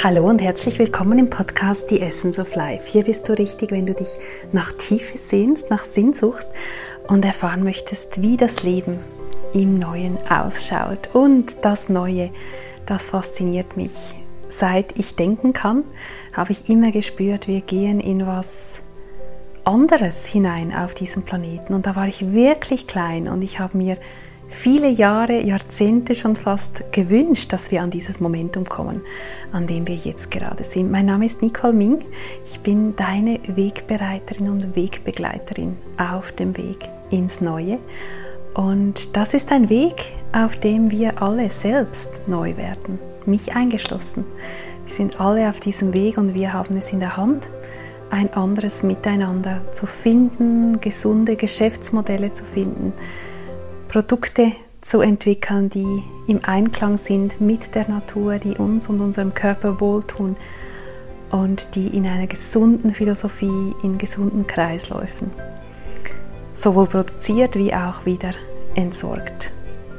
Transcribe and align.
Hallo 0.00 0.28
und 0.28 0.38
herzlich 0.38 0.78
willkommen 0.78 1.18
im 1.18 1.28
Podcast 1.28 1.88
The 1.88 2.00
Essence 2.00 2.38
of 2.38 2.54
Life. 2.54 2.86
Hier 2.86 3.02
bist 3.02 3.28
du 3.28 3.32
richtig, 3.32 3.72
wenn 3.72 3.84
du 3.84 3.94
dich 3.94 4.16
nach 4.52 4.70
Tiefe 4.74 5.18
sehnst, 5.18 5.70
nach 5.70 5.84
Sinn 5.86 6.12
suchst 6.12 6.48
und 7.08 7.24
erfahren 7.24 7.64
möchtest, 7.64 8.22
wie 8.22 8.36
das 8.36 8.62
Leben 8.62 9.00
im 9.54 9.72
Neuen 9.72 10.16
ausschaut. 10.30 11.12
Und 11.14 11.56
das 11.62 11.88
Neue, 11.88 12.30
das 12.86 13.10
fasziniert 13.10 13.76
mich. 13.76 13.90
Seit 14.48 14.96
ich 15.00 15.16
denken 15.16 15.52
kann, 15.52 15.82
habe 16.32 16.52
ich 16.52 16.70
immer 16.70 16.92
gespürt, 16.92 17.48
wir 17.48 17.60
gehen 17.60 17.98
in 17.98 18.24
was 18.24 18.78
anderes 19.64 20.26
hinein 20.26 20.72
auf 20.72 20.94
diesem 20.94 21.24
Planeten. 21.24 21.74
Und 21.74 21.86
da 21.86 21.96
war 21.96 22.06
ich 22.06 22.32
wirklich 22.32 22.86
klein 22.86 23.26
und 23.26 23.42
ich 23.42 23.58
habe 23.58 23.76
mir 23.76 23.96
viele 24.48 24.88
Jahre, 24.88 25.40
Jahrzehnte 25.40 26.14
schon 26.14 26.36
fast 26.36 26.92
gewünscht, 26.92 27.52
dass 27.52 27.70
wir 27.70 27.82
an 27.82 27.90
dieses 27.90 28.20
Momentum 28.20 28.64
kommen, 28.64 29.02
an 29.52 29.66
dem 29.66 29.86
wir 29.86 29.96
jetzt 29.96 30.30
gerade 30.30 30.64
sind. 30.64 30.90
Mein 30.90 31.06
Name 31.06 31.26
ist 31.26 31.42
Nicole 31.42 31.72
Ming. 31.72 32.04
Ich 32.46 32.60
bin 32.60 32.96
deine 32.96 33.40
Wegbereiterin 33.46 34.48
und 34.48 34.74
Wegbegleiterin 34.74 35.76
auf 35.96 36.32
dem 36.32 36.56
Weg 36.56 36.88
ins 37.10 37.40
Neue. 37.40 37.78
Und 38.54 39.16
das 39.16 39.34
ist 39.34 39.52
ein 39.52 39.68
Weg, 39.68 40.06
auf 40.32 40.56
dem 40.56 40.90
wir 40.90 41.22
alle 41.22 41.50
selbst 41.50 42.10
neu 42.26 42.56
werden, 42.56 42.98
mich 43.26 43.54
eingeschlossen. 43.54 44.24
Wir 44.86 44.94
sind 44.94 45.20
alle 45.20 45.48
auf 45.48 45.60
diesem 45.60 45.92
Weg 45.92 46.18
und 46.18 46.34
wir 46.34 46.52
haben 46.52 46.76
es 46.76 46.92
in 46.92 47.00
der 47.00 47.16
Hand, 47.16 47.48
ein 48.10 48.32
anderes 48.32 48.82
Miteinander 48.82 49.60
zu 49.72 49.86
finden, 49.86 50.80
gesunde 50.80 51.36
Geschäftsmodelle 51.36 52.32
zu 52.32 52.42
finden, 52.44 52.94
Produkte 53.88 54.52
zu 54.80 55.00
entwickeln, 55.00 55.70
die 55.70 56.02
im 56.26 56.44
Einklang 56.44 56.98
sind 56.98 57.40
mit 57.40 57.74
der 57.74 57.88
Natur, 57.88 58.38
die 58.38 58.56
uns 58.56 58.88
und 58.88 59.00
unserem 59.00 59.34
Körper 59.34 59.80
wohltun 59.80 60.36
und 61.30 61.74
die 61.74 61.88
in 61.88 62.06
einer 62.06 62.26
gesunden 62.26 62.94
Philosophie, 62.94 63.74
in 63.82 63.98
gesunden 63.98 64.46
Kreisläufen 64.46 65.30
sowohl 66.58 66.86
produziert 66.86 67.54
wie 67.54 67.72
auch 67.72 68.04
wieder 68.04 68.32
entsorgt 68.74 69.50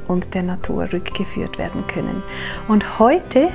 und 0.06 0.34
der 0.34 0.42
Natur 0.42 0.88
rückgeführt 0.92 1.58
werden 1.58 1.86
können. 1.86 2.22
Und 2.68 2.98
heute 2.98 3.48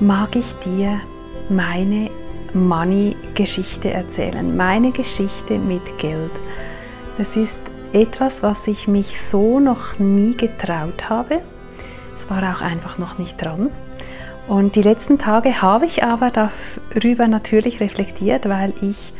mag 0.00 0.36
ich 0.36 0.52
dir 0.64 1.00
meine 1.48 2.10
Money-Geschichte 2.52 3.90
erzählen, 3.90 4.56
meine 4.56 4.92
Geschichte 4.92 5.58
mit 5.58 5.98
Geld. 5.98 6.32
Das 7.18 7.36
ist 7.36 7.60
etwas, 7.94 8.42
was 8.42 8.66
ich 8.66 8.88
mich 8.88 9.22
so 9.22 9.60
noch 9.60 9.98
nie 9.98 10.36
getraut 10.36 11.08
habe. 11.08 11.40
Es 12.16 12.28
war 12.28 12.42
auch 12.52 12.60
einfach 12.60 12.98
noch 12.98 13.16
nicht 13.18 13.40
dran. 13.40 13.70
Und 14.46 14.76
die 14.76 14.82
letzten 14.82 15.18
Tage 15.18 15.62
habe 15.62 15.86
ich 15.86 16.04
aber 16.04 16.30
darüber 16.30 17.26
natürlich 17.28 17.80
reflektiert, 17.80 18.46
weil 18.48 18.74
ich 18.82 19.14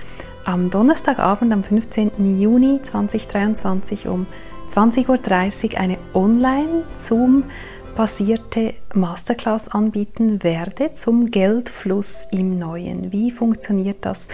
am 0.45 0.69
Donnerstagabend, 0.71 1.53
am 1.53 1.65
15. 1.65 2.39
Juni 2.39 2.81
2023 2.83 4.07
um 4.09 4.27
20.30 4.69 5.73
Uhr 5.73 5.81
eine 5.81 5.97
Online-Zoom-basierte 6.13 8.75
Masterclass 8.93 9.69
anbieten 9.69 10.43
werde 10.43 10.93
zum 10.95 11.31
Geldfluss 11.31 12.27
im 12.31 12.59
Neuen. 12.59 13.11
Wie 13.13 13.31
funktioniert 13.31 14.05
das 14.05 14.29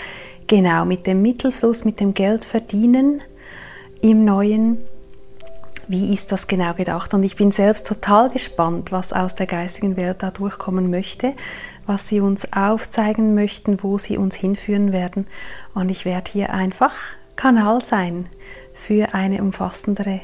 genau 0.49 0.85
mit 0.85 1.07
dem 1.07 1.23
Mittelfluss, 1.23 1.85
mit 1.85 2.01
dem 2.01 2.15
Geldverdienen? 2.15 3.23
Im 4.01 4.25
Neuen. 4.25 4.79
Wie 5.89 6.15
ist 6.15 6.31
das 6.31 6.47
genau 6.47 6.73
gedacht? 6.75 7.15
Und 7.15 7.23
ich 7.23 7.37
bin 7.37 7.51
selbst 7.51 7.87
total 7.87 8.31
gespannt, 8.31 8.93
was 8.93 9.13
aus 9.13 9.35
der 9.35 9.47
geistigen 9.47 9.97
Welt 9.97 10.23
da 10.23 10.31
durchkommen 10.31 10.89
möchte, 10.89 11.33
was 11.87 12.09
sie 12.09 12.21
uns 12.21 12.53
aufzeigen 12.53 13.35
möchten, 13.35 13.83
wo 13.83 13.99
sie 13.99 14.17
uns 14.17 14.37
hinführen 14.37 14.93
werden. 14.93 15.27
Und 15.75 15.91
ich 15.91 16.05
werde 16.05 16.31
hier 16.31 16.51
einfach 16.51 16.95
Kanal 17.35 17.81
sein 17.81 18.27
für 18.75 19.15
eine 19.15 19.43
umfassendere 19.43 20.21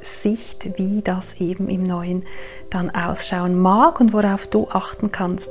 Sicht, 0.00 0.78
wie 0.78 1.02
das 1.02 1.40
eben 1.40 1.68
im 1.68 1.82
Neuen 1.82 2.24
dann 2.70 2.88
ausschauen 2.90 3.58
mag 3.58 4.00
und 4.00 4.14
worauf 4.14 4.46
du 4.46 4.68
achten 4.70 5.12
kannst, 5.12 5.50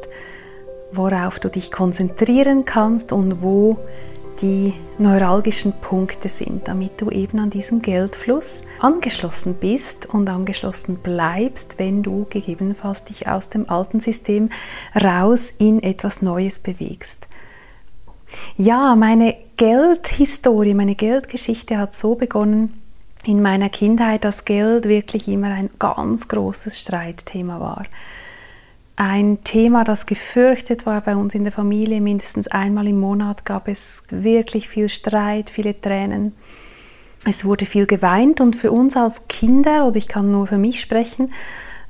worauf 0.91 1.39
du 1.39 1.49
dich 1.49 1.71
konzentrieren 1.71 2.65
kannst 2.65 3.11
und 3.11 3.43
wo 3.43 3.77
die 4.41 4.73
neuralgischen 4.97 5.73
Punkte 5.81 6.29
sind, 6.29 6.67
damit 6.67 7.01
du 7.01 7.09
eben 7.09 7.39
an 7.39 7.49
diesen 7.49 7.81
Geldfluss 7.81 8.63
angeschlossen 8.79 9.55
bist 9.55 10.05
und 10.05 10.29
angeschlossen 10.29 10.97
bleibst, 10.97 11.77
wenn 11.77 12.03
du 12.03 12.25
gegebenenfalls 12.29 13.03
dich 13.03 13.27
aus 13.27 13.49
dem 13.49 13.69
alten 13.69 13.99
System 13.99 14.49
raus 14.95 15.53
in 15.57 15.83
etwas 15.83 16.21
Neues 16.21 16.59
bewegst. 16.59 17.27
Ja, 18.57 18.95
meine 18.95 19.35
Geldhistorie, 19.57 20.73
meine 20.73 20.95
Geldgeschichte 20.95 21.77
hat 21.77 21.95
so 21.95 22.15
begonnen 22.15 22.81
in 23.25 23.41
meiner 23.41 23.69
Kindheit, 23.69 24.23
dass 24.23 24.45
Geld 24.45 24.87
wirklich 24.87 25.27
immer 25.27 25.47
ein 25.47 25.69
ganz 25.79 26.27
großes 26.27 26.79
Streitthema 26.79 27.59
war 27.59 27.85
ein 28.99 29.45
Thema, 29.45 29.85
das 29.85 30.05
gefürchtet 30.05 30.85
war 30.85 30.99
bei 30.99 31.15
uns 31.15 31.33
in 31.33 31.43
der 31.43 31.53
Familie. 31.53 32.01
Mindestens 32.01 32.49
einmal 32.49 32.85
im 32.85 32.99
Monat 32.99 33.45
gab 33.45 33.69
es 33.69 34.03
wirklich 34.09 34.67
viel 34.67 34.89
Streit, 34.89 35.49
viele 35.49 35.79
Tränen. 35.79 36.35
Es 37.25 37.45
wurde 37.45 37.65
viel 37.65 37.85
geweint 37.85 38.41
und 38.41 38.57
für 38.57 38.73
uns 38.73 38.97
als 38.97 39.25
Kinder, 39.29 39.87
oder 39.87 39.95
ich 39.95 40.09
kann 40.09 40.31
nur 40.31 40.47
für 40.47 40.57
mich 40.57 40.81
sprechen, 40.81 41.33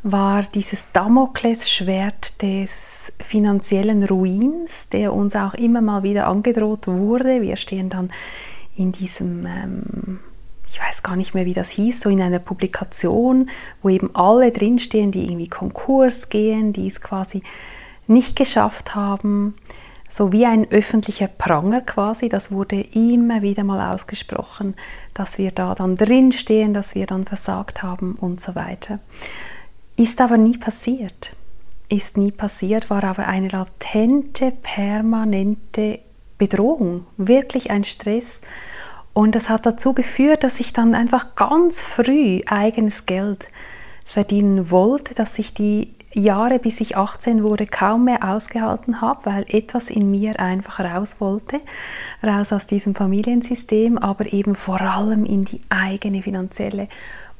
war 0.03 0.44
dieses 0.44 0.86
Damoklesschwert 0.94 2.44
des 2.44 3.12
finanziellen 3.20 4.03
Ruins, 4.03 4.88
der 4.90 5.12
uns 5.12 5.36
auch 5.36 5.56
immer 5.56 5.81
mal 5.81 6.03
wieder 6.03 6.28
angedroht 6.28 6.86
wurde. 6.86 7.41
Wir 7.41 7.58
stehen 7.58 7.90
dann 7.90 8.12
in 8.76 8.91
diesem 8.91 9.47
ähm, 9.47 10.20
ich 10.72 10.80
weiß 10.80 11.02
gar 11.03 11.16
nicht 11.16 11.34
mehr, 11.34 11.46
wie 11.46 11.53
das 11.53 11.69
hieß, 11.69 12.02
so 12.02 12.09
in 12.09 12.22
einer 12.22 12.40
Publikation, 12.40 13.50
wo 13.81 13.90
eben 13.90 14.16
alle 14.16 14.52
drinstehen, 14.52 15.12
die 15.12 15.25
irgendwie 15.25 15.47
Konkurs 15.47 16.30
gehen, 16.30 16.74
die 16.74 16.88
es 16.88 17.02
quasi 17.02 17.41
nicht 18.07 18.35
geschafft 18.35 18.96
haben. 18.96 19.56
So 20.12 20.31
wie 20.31 20.46
ein 20.46 20.69
öffentlicher 20.72 21.28
Pranger 21.28 21.81
quasi, 21.81 22.29
das 22.29 22.52
wurde 22.52 22.81
immer 22.81 23.41
wieder 23.41 23.63
mal 23.63 23.94
ausgesprochen, 23.94 24.75
dass 25.13 25.38
wir 25.38 25.52
da 25.52 25.75
dann 25.75 25.97
drinstehen, 25.97 26.74
dass 26.74 26.96
wir 26.96 27.06
dann 27.06 27.25
versagt 27.25 27.84
haben 27.84 28.16
und 28.16 28.41
so 28.41 28.56
weiter. 28.56 29.00
Ist 29.96 30.22
aber 30.22 30.38
nie 30.38 30.58
passiert. 30.58 31.35
Ist 31.90 32.18
nie 32.18 32.31
passiert, 32.31 32.90
war 32.90 33.03
aber 33.03 33.28
eine 33.28 33.50
latente, 33.50 34.52
permanente 34.52 36.00
Bedrohung, 36.38 37.06
wirklich 37.18 37.69
ein 37.69 37.84
Stress 37.84 38.41
und 39.19 39.35
das 39.35 39.50
hat 39.50 39.66
dazu 39.66 39.91
geführt, 39.91 40.46
dass 40.46 40.62
ich 40.62 40.72
dann 40.72 40.96
einfach 40.96 41.35
ganz 41.35 41.81
früh 41.81 42.40
eigenes 42.46 43.06
Geld 43.06 43.50
verdienen 44.06 44.72
wollte, 44.72 45.13
dass 45.13 45.38
ich 45.40 45.53
die 45.53 45.94
Jahre, 46.13 46.57
bis 46.57 46.80
ich 46.80 46.96
18 46.96 47.44
wurde, 47.44 47.68
kaum 47.68 48.06
mehr 48.06 48.24
ausgehalten 48.24 49.02
habe, 49.02 49.25
weil 49.25 49.46
etwas 49.50 49.90
in 49.90 50.09
mir 50.09 50.40
einfach 50.40 50.79
raus 50.79 51.18
wollte, 51.19 51.58
raus 52.24 52.53
aus 52.53 52.66
diesem 52.66 52.96
Familiensystem, 52.96 53.97
aber 53.97 54.31
eben 54.31 54.56
vor 54.56 54.79
allem 54.79 55.25
in 55.25 55.44
die 55.44 55.59
eigene 55.68 56.22
finanzielle 56.22 56.88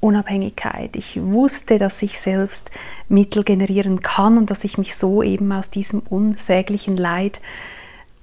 Unabhängigkeit. 0.02 0.98
Ich 0.98 1.18
wusste, 1.24 1.78
dass 1.78 2.02
ich 2.02 2.20
selbst 2.20 2.72
Mittel 3.08 3.46
generieren 3.46 4.02
kann 4.02 4.38
und 4.38 4.52
dass 4.52 4.66
ich 4.66 4.78
mich 4.78 4.98
so 4.98 5.24
eben 5.24 5.50
aus 5.54 5.70
diesem 5.70 6.02
unsäglichen 6.10 6.98
Leid 6.98 7.40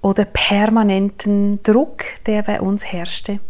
oder 0.07 0.25
permanenten 0.25 1.61
Druck, 1.65 2.05
der 2.27 2.43
bei 2.43 2.61
uns 2.61 2.85
herrschte, 2.85 3.41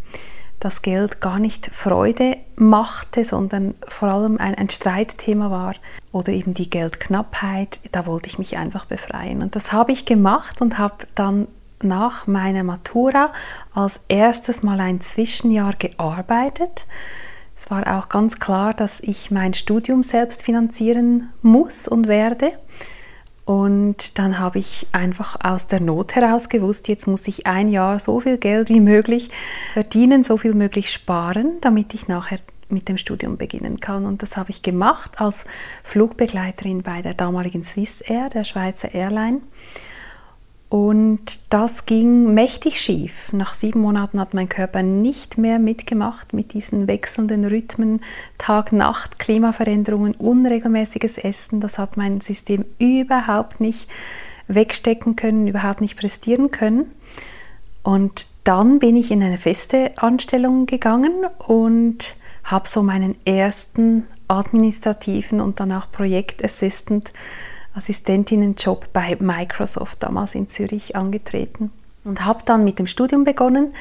das 0.59 0.81
Geld 0.81 1.21
gar 1.21 1.39
nicht 1.39 1.67
Freude 1.67 2.39
machte, 2.57 3.27
sondern 3.27 3.75
vor 3.87 4.09
allem 4.09 4.39
ein, 4.39 4.55
ein, 4.55 4.71
Streitthema 4.71 5.51
war 5.51 5.75
oder 6.13 6.33
eben 6.33 6.55
die 6.55 6.71
Geldknappheit, 6.71 7.79
da 7.93 8.07
wollte 8.07 8.29
ich 8.29 8.39
mich 8.39 8.57
einfach 8.57 8.87
befreien. 8.87 9.43
Und 9.43 9.55
das 9.55 9.71
habe 9.71 9.93
ich 9.93 10.07
gemacht 10.07 10.63
und 10.63 10.79
habe 10.79 11.07
dann 11.15 11.47
nach 11.83 12.27
meiner 12.27 12.63
Matura 12.63 13.35
als 13.75 14.01
erstes 14.09 14.63
mal 14.63 14.81
ein 14.81 15.03
Zwischenjahr 15.03 15.75
gearbeitet. 15.75 16.87
Es 17.61 17.71
war 17.71 17.99
auch 17.99 18.09
ganz 18.09 18.41
klar, 18.41 18.73
dass 18.73 19.01
ich 19.01 19.31
mein 19.31 19.53
Studium 19.53 20.03
selbst 20.03 20.43
finanzieren 20.43 21.29
muss 21.43 21.87
und 21.87 22.09
werde. 22.09 22.53
Und 23.47 24.19
dann 24.19 24.41
habe 24.41 24.59
ich 24.59 24.89
einfach 24.91 25.37
aus 25.41 25.69
der 25.69 25.79
Not 25.81 26.17
heraus 26.17 26.49
gewusst, 26.49 26.89
jetzt 26.89 27.07
muss 27.07 27.29
ich 27.29 27.47
ein 27.47 27.69
Jahr 27.69 28.01
so 28.01 28.19
viel 28.19 28.39
Geld 28.39 28.69
wie 28.69 28.81
möglich 28.81 29.31
verdienen, 29.73 30.25
so 30.25 30.37
viel 30.37 30.53
möglich 30.53 30.93
sparen, 30.93 31.53
damit 31.61 31.95
ich 31.95 32.09
nachher 32.09 32.41
mit 32.69 32.89
dem 32.89 32.99
Studium 32.99 33.37
beginnen 33.37 33.79
kann. 33.79 34.05
Und 34.05 34.23
das 34.23 34.37
habe 34.37 34.51
ich 34.51 34.63
gemacht 34.63 35.21
als 35.21 35.45
Flugbegleiterin 35.85 36.83
bei 36.83 37.03
der 37.03 37.15
damaligen 37.15 37.63
Swiss 37.63 38.01
Air, 38.01 38.31
der 38.31 38.43
Schweizer 38.43 38.93
Airline. 38.93 39.43
Und 40.69 41.53
das 41.53 41.87
ging 41.87 42.35
mächtig 42.35 42.81
schief. 42.81 43.33
Nach 43.33 43.55
sieben 43.55 43.81
Monaten 43.81 44.19
hat 44.19 44.35
mein 44.35 44.49
Körper 44.49 44.83
nicht 44.83 45.39
mehr 45.39 45.61
mitgemacht 45.61 46.33
mit 46.33 46.55
diesen 46.55 46.89
wechselnden 46.89 47.45
Rhythmen, 47.45 48.01
Tag, 48.37 48.73
Nacht, 48.73 49.21
Klimaveränderungen, 49.21 50.15
unregelmäßiges 50.15 51.19
Essen. 51.19 51.61
Das 51.61 51.79
hat 51.79 51.97
mein 51.97 52.21
System 52.21 52.65
überhaupt 52.79 53.61
nicht 53.61 53.89
wegstecken 54.49 55.15
können, 55.15 55.47
überhaupt 55.47 55.81
nicht 55.81 55.97
prestieren 55.97 56.51
können. 56.51 56.91
Und 57.85 58.27
dann 58.43 58.81
bin 58.81 58.97
ich 58.97 59.13
in 59.13 59.23
eine 59.23 59.39
feste 59.39 59.93
Anstellung 59.97 60.67
gegangen 60.67 61.27
und 61.47 62.17
habe 62.43 62.69
so 62.69 62.83
meinen 62.83 63.15
ersten 63.25 64.07
administrativen 64.27 65.41
und 65.41 65.61
dann 65.61 65.71
auch 65.71 65.91
Projektassistent 65.93 67.13
Assistentinnenjob 67.77 68.93
bei 68.93 69.17
Microsoft 69.21 70.03
damals 70.03 70.35
in 70.35 70.49
Zürich 70.49 70.97
angetreten 70.97 71.71
und 72.05 72.25
habe 72.25 72.43
dann 72.45 72.65
mit 72.65 72.79
dem 72.79 72.87
Studium 72.87 73.25
begonnen. 73.25 73.75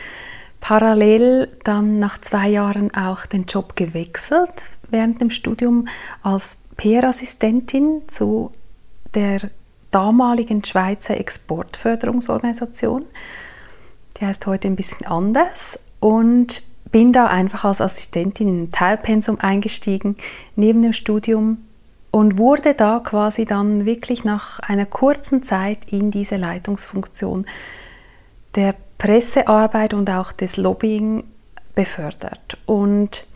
Parallel 0.60 1.50
dann 1.64 2.00
nach 2.00 2.20
zwei 2.22 2.50
Jahren 2.50 2.94
auch 2.94 3.26
den 3.26 3.46
Job 3.46 3.76
gewechselt 3.76 4.66
während 4.90 5.22
dem 5.22 5.32
Studium 5.32 5.88
als 6.22 6.58
PR-Assistentin 6.78 8.04
zu 8.08 8.52
der 9.14 9.50
damaligen 9.92 10.64
Schweizer 10.64 11.18
Exportförderungsorganisation. 11.18 13.06
Die 14.18 14.26
heißt 14.26 14.46
heute 14.46 14.68
ein 14.68 14.76
bisschen 14.76 15.08
anders 15.08 15.80
und 16.00 16.64
bin 16.92 17.14
da 17.14 17.28
einfach 17.28 17.66
als 17.66 17.82
Assistentin 17.82 18.48
in 18.48 18.64
ein 18.64 18.72
Teilpensum 18.72 19.40
eingestiegen 19.40 20.18
neben 20.56 20.82
dem 20.82 20.94
Studium 20.94 21.58
und 22.16 22.38
wurde 22.38 22.74
da 22.76 23.02
quasi 23.04 23.44
dann 23.44 23.86
wirklich 23.86 24.24
nach 24.24 24.62
einer 24.62 24.86
kurzen 24.86 25.44
Zeit 25.44 25.80
in 25.92 26.12
diese 26.12 26.38
Leitungsfunktion 26.38 27.46
der 28.56 28.74
Pressearbeit 28.98 29.94
und 29.94 30.10
auch 30.10 30.32
des 30.32 30.56
Lobbying 30.56 31.26
befördert. 31.76 32.58
Und 32.66 33.28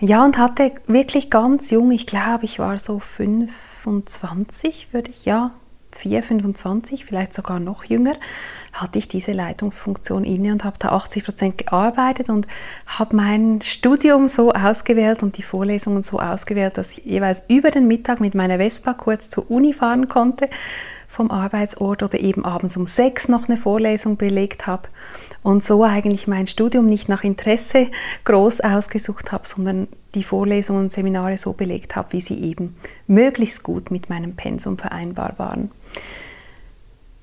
ja, 0.00 0.24
und 0.24 0.38
hatte 0.38 0.72
wirklich 0.88 1.30
ganz 1.30 1.70
jung, 1.70 1.92
ich 1.92 2.08
glaube, 2.08 2.46
ich 2.46 2.58
war 2.58 2.80
so 2.80 2.98
25, 2.98 4.92
würde 4.92 5.12
ich, 5.12 5.24
ja, 5.24 5.52
4, 5.98 6.22
25, 6.22 7.04
vielleicht 7.04 7.34
sogar 7.34 7.60
noch 7.60 7.84
jünger, 7.84 8.14
hatte 8.72 8.98
ich 8.98 9.08
diese 9.08 9.32
Leitungsfunktion 9.32 10.24
inne 10.24 10.52
und 10.52 10.64
habe 10.64 10.76
da 10.78 10.90
80 10.90 11.24
Prozent 11.24 11.58
gearbeitet 11.58 12.30
und 12.30 12.46
habe 12.86 13.16
mein 13.16 13.60
Studium 13.62 14.28
so 14.28 14.52
ausgewählt 14.52 15.22
und 15.22 15.36
die 15.36 15.42
Vorlesungen 15.42 16.02
so 16.02 16.20
ausgewählt, 16.20 16.78
dass 16.78 16.92
ich 16.92 17.04
jeweils 17.04 17.42
über 17.48 17.70
den 17.70 17.88
Mittag 17.88 18.20
mit 18.20 18.34
meiner 18.34 18.58
Vespa 18.58 18.94
kurz 18.94 19.30
zur 19.30 19.50
Uni 19.50 19.72
fahren 19.72 20.08
konnte 20.08 20.48
vom 21.08 21.30
Arbeitsort 21.30 22.02
oder 22.02 22.20
eben 22.20 22.44
abends 22.44 22.76
um 22.76 22.86
sechs 22.86 23.28
noch 23.28 23.48
eine 23.48 23.56
Vorlesung 23.56 24.16
belegt 24.16 24.66
habe 24.66 24.88
und 25.42 25.64
so 25.64 25.82
eigentlich 25.82 26.28
mein 26.28 26.46
Studium 26.46 26.86
nicht 26.86 27.08
nach 27.08 27.24
Interesse 27.24 27.88
groß 28.24 28.60
ausgesucht 28.60 29.32
habe, 29.32 29.48
sondern 29.48 29.88
die 30.14 30.22
Vorlesungen 30.22 30.84
und 30.84 30.92
Seminare 30.92 31.38
so 31.38 31.54
belegt 31.54 31.96
habe, 31.96 32.12
wie 32.12 32.20
sie 32.20 32.38
eben 32.42 32.76
möglichst 33.06 33.62
gut 33.62 33.90
mit 33.90 34.10
meinem 34.10 34.36
Pensum 34.36 34.78
vereinbar 34.78 35.34
waren. 35.38 35.70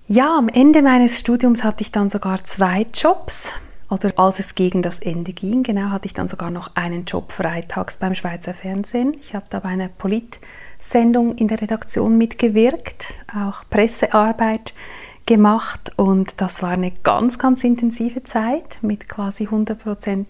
Ja, 0.07 0.37
am 0.37 0.49
Ende 0.49 0.81
meines 0.81 1.19
Studiums 1.19 1.63
hatte 1.63 1.81
ich 1.81 1.91
dann 1.91 2.09
sogar 2.09 2.43
zwei 2.43 2.85
Jobs. 2.93 3.49
Oder 3.89 4.11
als 4.17 4.39
es 4.39 4.55
gegen 4.55 4.81
das 4.81 4.99
Ende 4.99 5.31
ging, 5.31 5.63
genau, 5.63 5.91
hatte 5.91 6.07
ich 6.07 6.13
dann 6.13 6.27
sogar 6.27 6.49
noch 6.49 6.75
einen 6.75 7.05
Job 7.05 7.31
freitags 7.31 7.97
beim 7.97 8.15
Schweizer 8.15 8.53
Fernsehen. 8.53 9.15
Ich 9.21 9.35
habe 9.35 9.45
da 9.49 9.59
bei 9.59 9.69
einer 9.69 9.89
Polit-Sendung 9.89 11.35
in 11.35 11.47
der 11.47 11.61
Redaktion 11.61 12.17
mitgewirkt, 12.17 13.13
auch 13.33 13.63
Pressearbeit 13.69 14.73
gemacht 15.25 15.91
und 15.97 16.41
das 16.41 16.61
war 16.61 16.71
eine 16.71 16.91
ganz, 16.91 17.39
ganz 17.39 17.63
intensive 17.63 18.23
Zeit 18.23 18.79
mit 18.81 19.09
quasi 19.09 19.47
100% 19.47 20.25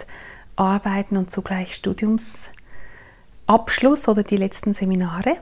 Arbeiten 0.56 1.18
und 1.18 1.32
zugleich 1.32 1.76
Studiumsabschluss 1.76 4.08
oder 4.08 4.24
die 4.24 4.38
letzten 4.38 4.74
Seminare. 4.74 5.36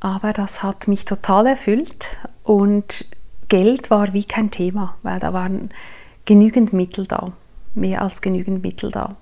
Aber 0.00 0.32
das 0.32 0.62
hat 0.62 0.88
mich 0.88 1.04
total 1.04 1.46
erfüllt 1.46 2.08
und 2.42 3.06
Geld 3.48 3.90
war 3.90 4.12
wie 4.12 4.24
kein 4.24 4.50
Thema, 4.50 4.96
weil 5.02 5.20
da 5.20 5.32
waren 5.32 5.70
genügend 6.24 6.72
Mittel 6.72 7.06
da, 7.06 7.32
mehr 7.74 8.02
als 8.02 8.22
genügend 8.22 8.62
Mittel 8.62 8.90
da. 8.90 9.16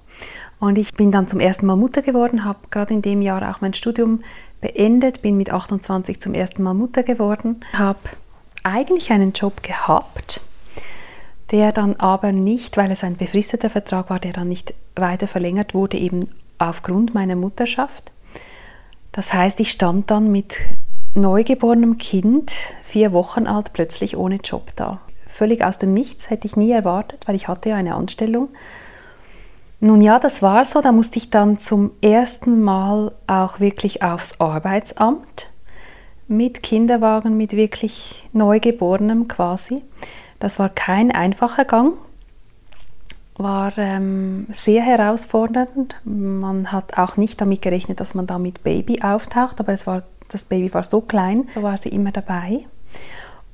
Und 0.60 0.78
ich 0.78 0.94
bin 0.94 1.10
dann 1.10 1.28
zum 1.28 1.40
ersten 1.40 1.66
Mal 1.66 1.76
Mutter 1.76 2.02
geworden, 2.02 2.44
habe 2.44 2.58
gerade 2.70 2.94
in 2.94 3.02
dem 3.02 3.22
Jahr 3.22 3.50
auch 3.50 3.60
mein 3.60 3.74
Studium 3.74 4.20
beendet, 4.60 5.22
bin 5.22 5.36
mit 5.36 5.50
28 5.50 6.20
zum 6.20 6.34
ersten 6.34 6.62
Mal 6.62 6.74
Mutter 6.74 7.02
geworden, 7.02 7.64
habe 7.72 7.98
eigentlich 8.64 9.10
einen 9.10 9.32
Job 9.32 9.62
gehabt, 9.62 10.40
der 11.50 11.72
dann 11.72 11.96
aber 11.96 12.32
nicht, 12.32 12.76
weil 12.76 12.90
es 12.90 13.04
ein 13.04 13.16
befristeter 13.16 13.70
Vertrag 13.70 14.10
war, 14.10 14.18
der 14.18 14.32
dann 14.32 14.48
nicht 14.48 14.74
weiter 14.96 15.28
verlängert 15.28 15.74
wurde, 15.74 15.96
eben 15.96 16.28
aufgrund 16.58 17.14
meiner 17.14 17.36
Mutterschaft. 17.36 18.12
Das 19.18 19.32
heißt, 19.32 19.58
ich 19.58 19.72
stand 19.72 20.12
dann 20.12 20.30
mit 20.30 20.54
neugeborenem 21.14 21.98
Kind, 21.98 22.52
vier 22.84 23.12
Wochen 23.12 23.48
alt, 23.48 23.72
plötzlich 23.72 24.16
ohne 24.16 24.36
Job 24.36 24.70
da. 24.76 25.00
Völlig 25.26 25.64
aus 25.64 25.78
dem 25.78 25.92
Nichts, 25.92 26.30
hätte 26.30 26.46
ich 26.46 26.54
nie 26.54 26.70
erwartet, 26.70 27.24
weil 27.26 27.34
ich 27.34 27.48
hatte 27.48 27.70
ja 27.70 27.74
eine 27.74 27.96
Anstellung. 27.96 28.48
Nun 29.80 30.02
ja, 30.02 30.20
das 30.20 30.40
war 30.40 30.64
so, 30.64 30.80
da 30.82 30.92
musste 30.92 31.18
ich 31.18 31.30
dann 31.30 31.58
zum 31.58 31.90
ersten 32.00 32.62
Mal 32.62 33.12
auch 33.26 33.58
wirklich 33.58 34.04
aufs 34.04 34.40
Arbeitsamt 34.40 35.50
mit 36.28 36.62
Kinderwagen, 36.62 37.36
mit 37.36 37.54
wirklich 37.54 38.24
Neugeborenem 38.32 39.26
quasi. 39.26 39.82
Das 40.38 40.60
war 40.60 40.68
kein 40.68 41.10
einfacher 41.10 41.64
Gang, 41.64 41.94
war 43.38 43.72
ähm, 43.78 44.46
sehr 44.50 44.82
herausfordernd. 44.82 45.96
Man 46.04 46.72
hat 46.72 46.98
auch 46.98 47.16
nicht 47.16 47.40
damit 47.40 47.62
gerechnet, 47.62 48.00
dass 48.00 48.14
man 48.14 48.26
da 48.26 48.38
mit 48.38 48.62
Baby 48.62 49.00
auftaucht, 49.02 49.60
aber 49.60 49.72
es 49.72 49.86
war 49.86 50.02
das 50.28 50.44
Baby 50.44 50.72
war 50.74 50.84
so 50.84 51.00
klein, 51.00 51.48
so 51.54 51.62
war 51.62 51.76
sie 51.76 51.88
immer 51.88 52.12
dabei. 52.12 52.66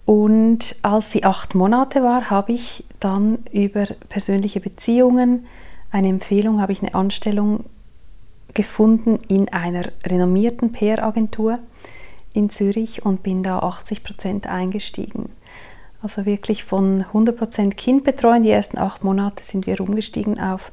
Und 0.04 0.76
als 0.82 1.12
sie 1.12 1.24
acht 1.24 1.54
Monate 1.54 2.02
war, 2.02 2.30
habe 2.30 2.52
ich 2.52 2.84
dann 3.00 3.38
über 3.52 3.86
persönliche 4.08 4.60
Beziehungen 4.60 5.46
eine 5.90 6.08
Empfehlung, 6.08 6.60
habe 6.60 6.72
ich 6.72 6.82
eine 6.82 6.94
Anstellung 6.94 7.64
gefunden 8.52 9.18
in 9.28 9.48
einer 9.48 9.84
renommierten 10.04 10.72
PR-Agentur 10.72 11.58
in 12.32 12.50
Zürich 12.50 13.04
und 13.04 13.22
bin 13.22 13.42
da 13.42 13.60
80 13.60 14.02
Prozent 14.02 14.46
eingestiegen. 14.46 15.30
Also 16.04 16.26
wirklich 16.26 16.64
von 16.64 17.00
100 17.00 17.34
Prozent 17.34 17.76
Kind 17.78 18.04
betreuen. 18.04 18.42
Die 18.42 18.50
ersten 18.50 18.76
acht 18.76 19.02
Monate 19.02 19.42
sind 19.42 19.66
wir 19.66 19.80
umgestiegen 19.80 20.38
auf 20.38 20.70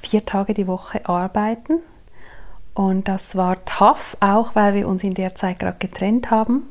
vier 0.00 0.24
Tage 0.24 0.54
die 0.54 0.68
Woche 0.68 1.08
arbeiten 1.08 1.80
und 2.72 3.08
das 3.08 3.34
war 3.34 3.64
tough, 3.64 4.16
auch 4.20 4.54
weil 4.54 4.74
wir 4.74 4.86
uns 4.86 5.02
in 5.02 5.14
der 5.14 5.34
Zeit 5.34 5.58
gerade 5.58 5.78
getrennt 5.78 6.30
haben. 6.30 6.68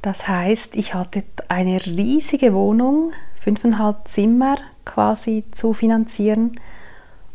Das 0.00 0.26
heißt, 0.26 0.76
ich 0.76 0.94
hatte 0.94 1.24
eine 1.48 1.84
riesige 1.84 2.54
Wohnung, 2.54 3.12
fünfeinhalb 3.36 4.08
Zimmer 4.08 4.56
quasi 4.86 5.44
zu 5.52 5.74
finanzieren 5.74 6.58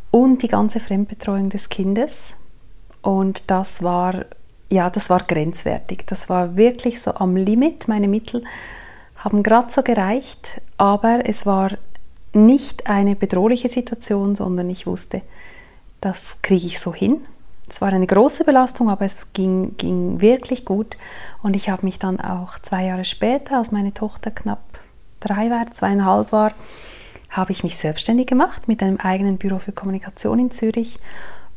und 0.10 0.42
die 0.42 0.48
ganze 0.48 0.80
Fremdbetreuung 0.80 1.50
des 1.50 1.70
Kindes. 1.70 2.36
Und 3.04 3.52
das 3.52 3.84
war, 3.84 4.26
ja, 4.70 4.90
das 4.90 5.10
war 5.10 5.20
grenzwertig. 5.20 6.06
Das 6.08 6.30
war 6.30 6.56
wirklich 6.56 7.02
so 7.02 7.14
am 7.16 7.36
Limit. 7.36 7.88
Meine 7.88 8.08
Mittel 8.08 8.44
haben 9.16 9.44
gerade 9.44 9.72
so 9.72 9.84
gereicht, 9.84 10.62
aber 10.78 11.22
es 11.26 11.46
war 11.46 11.72
nicht 12.34 12.88
eine 12.88 13.16
bedrohliche 13.16 13.70
Situation, 13.70 14.36
sondern 14.36 14.70
ich 14.70 14.88
wusste, 14.88 15.22
das 16.02 16.36
kriege 16.42 16.68
ich 16.68 16.80
so 16.80 16.94
hin. 16.94 17.22
Es 17.70 17.80
war 17.80 17.94
eine 17.94 18.08
große 18.08 18.44
Belastung, 18.44 18.90
aber 18.90 19.06
es 19.06 19.32
ging, 19.34 19.78
ging 19.78 20.20
wirklich 20.20 20.66
gut. 20.66 20.98
Und 21.42 21.56
ich 21.56 21.70
habe 21.70 21.86
mich 21.86 22.00
dann 22.00 22.20
auch 22.20 22.60
zwei 22.60 22.86
Jahre 22.86 23.06
später, 23.06 23.58
als 23.58 23.72
meine 23.72 23.94
Tochter 23.94 24.32
knapp 24.32 24.62
drei 25.22 25.50
war, 25.50 25.72
zweieinhalb 25.72 26.32
war, 26.32 26.52
habe 27.30 27.52
ich 27.52 27.64
mich 27.64 27.78
selbstständig 27.78 28.28
gemacht 28.28 28.68
mit 28.68 28.84
einem 28.84 28.98
eigenen 28.98 29.38
Büro 29.38 29.60
für 29.60 29.72
Kommunikation 29.72 30.40
in 30.40 30.52
Zürich. 30.52 31.00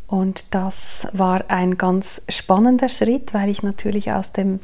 Und 0.07 0.55
das 0.55 1.09
war 1.13 1.45
ein 1.49 1.77
ganz 1.77 2.23
spannender 2.29 2.89
Schritt, 2.89 3.35
weil 3.35 3.49
ich 3.49 3.63
natürlich 3.63 4.13
aus 4.13 4.33
dem 4.33 4.61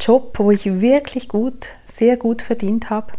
Job, 0.00 0.38
wo 0.38 0.50
ich 0.50 0.80
wirklich 0.80 1.28
gut, 1.28 1.68
sehr 1.86 2.16
gut 2.16 2.42
verdient 2.42 2.90
habe, 2.90 3.12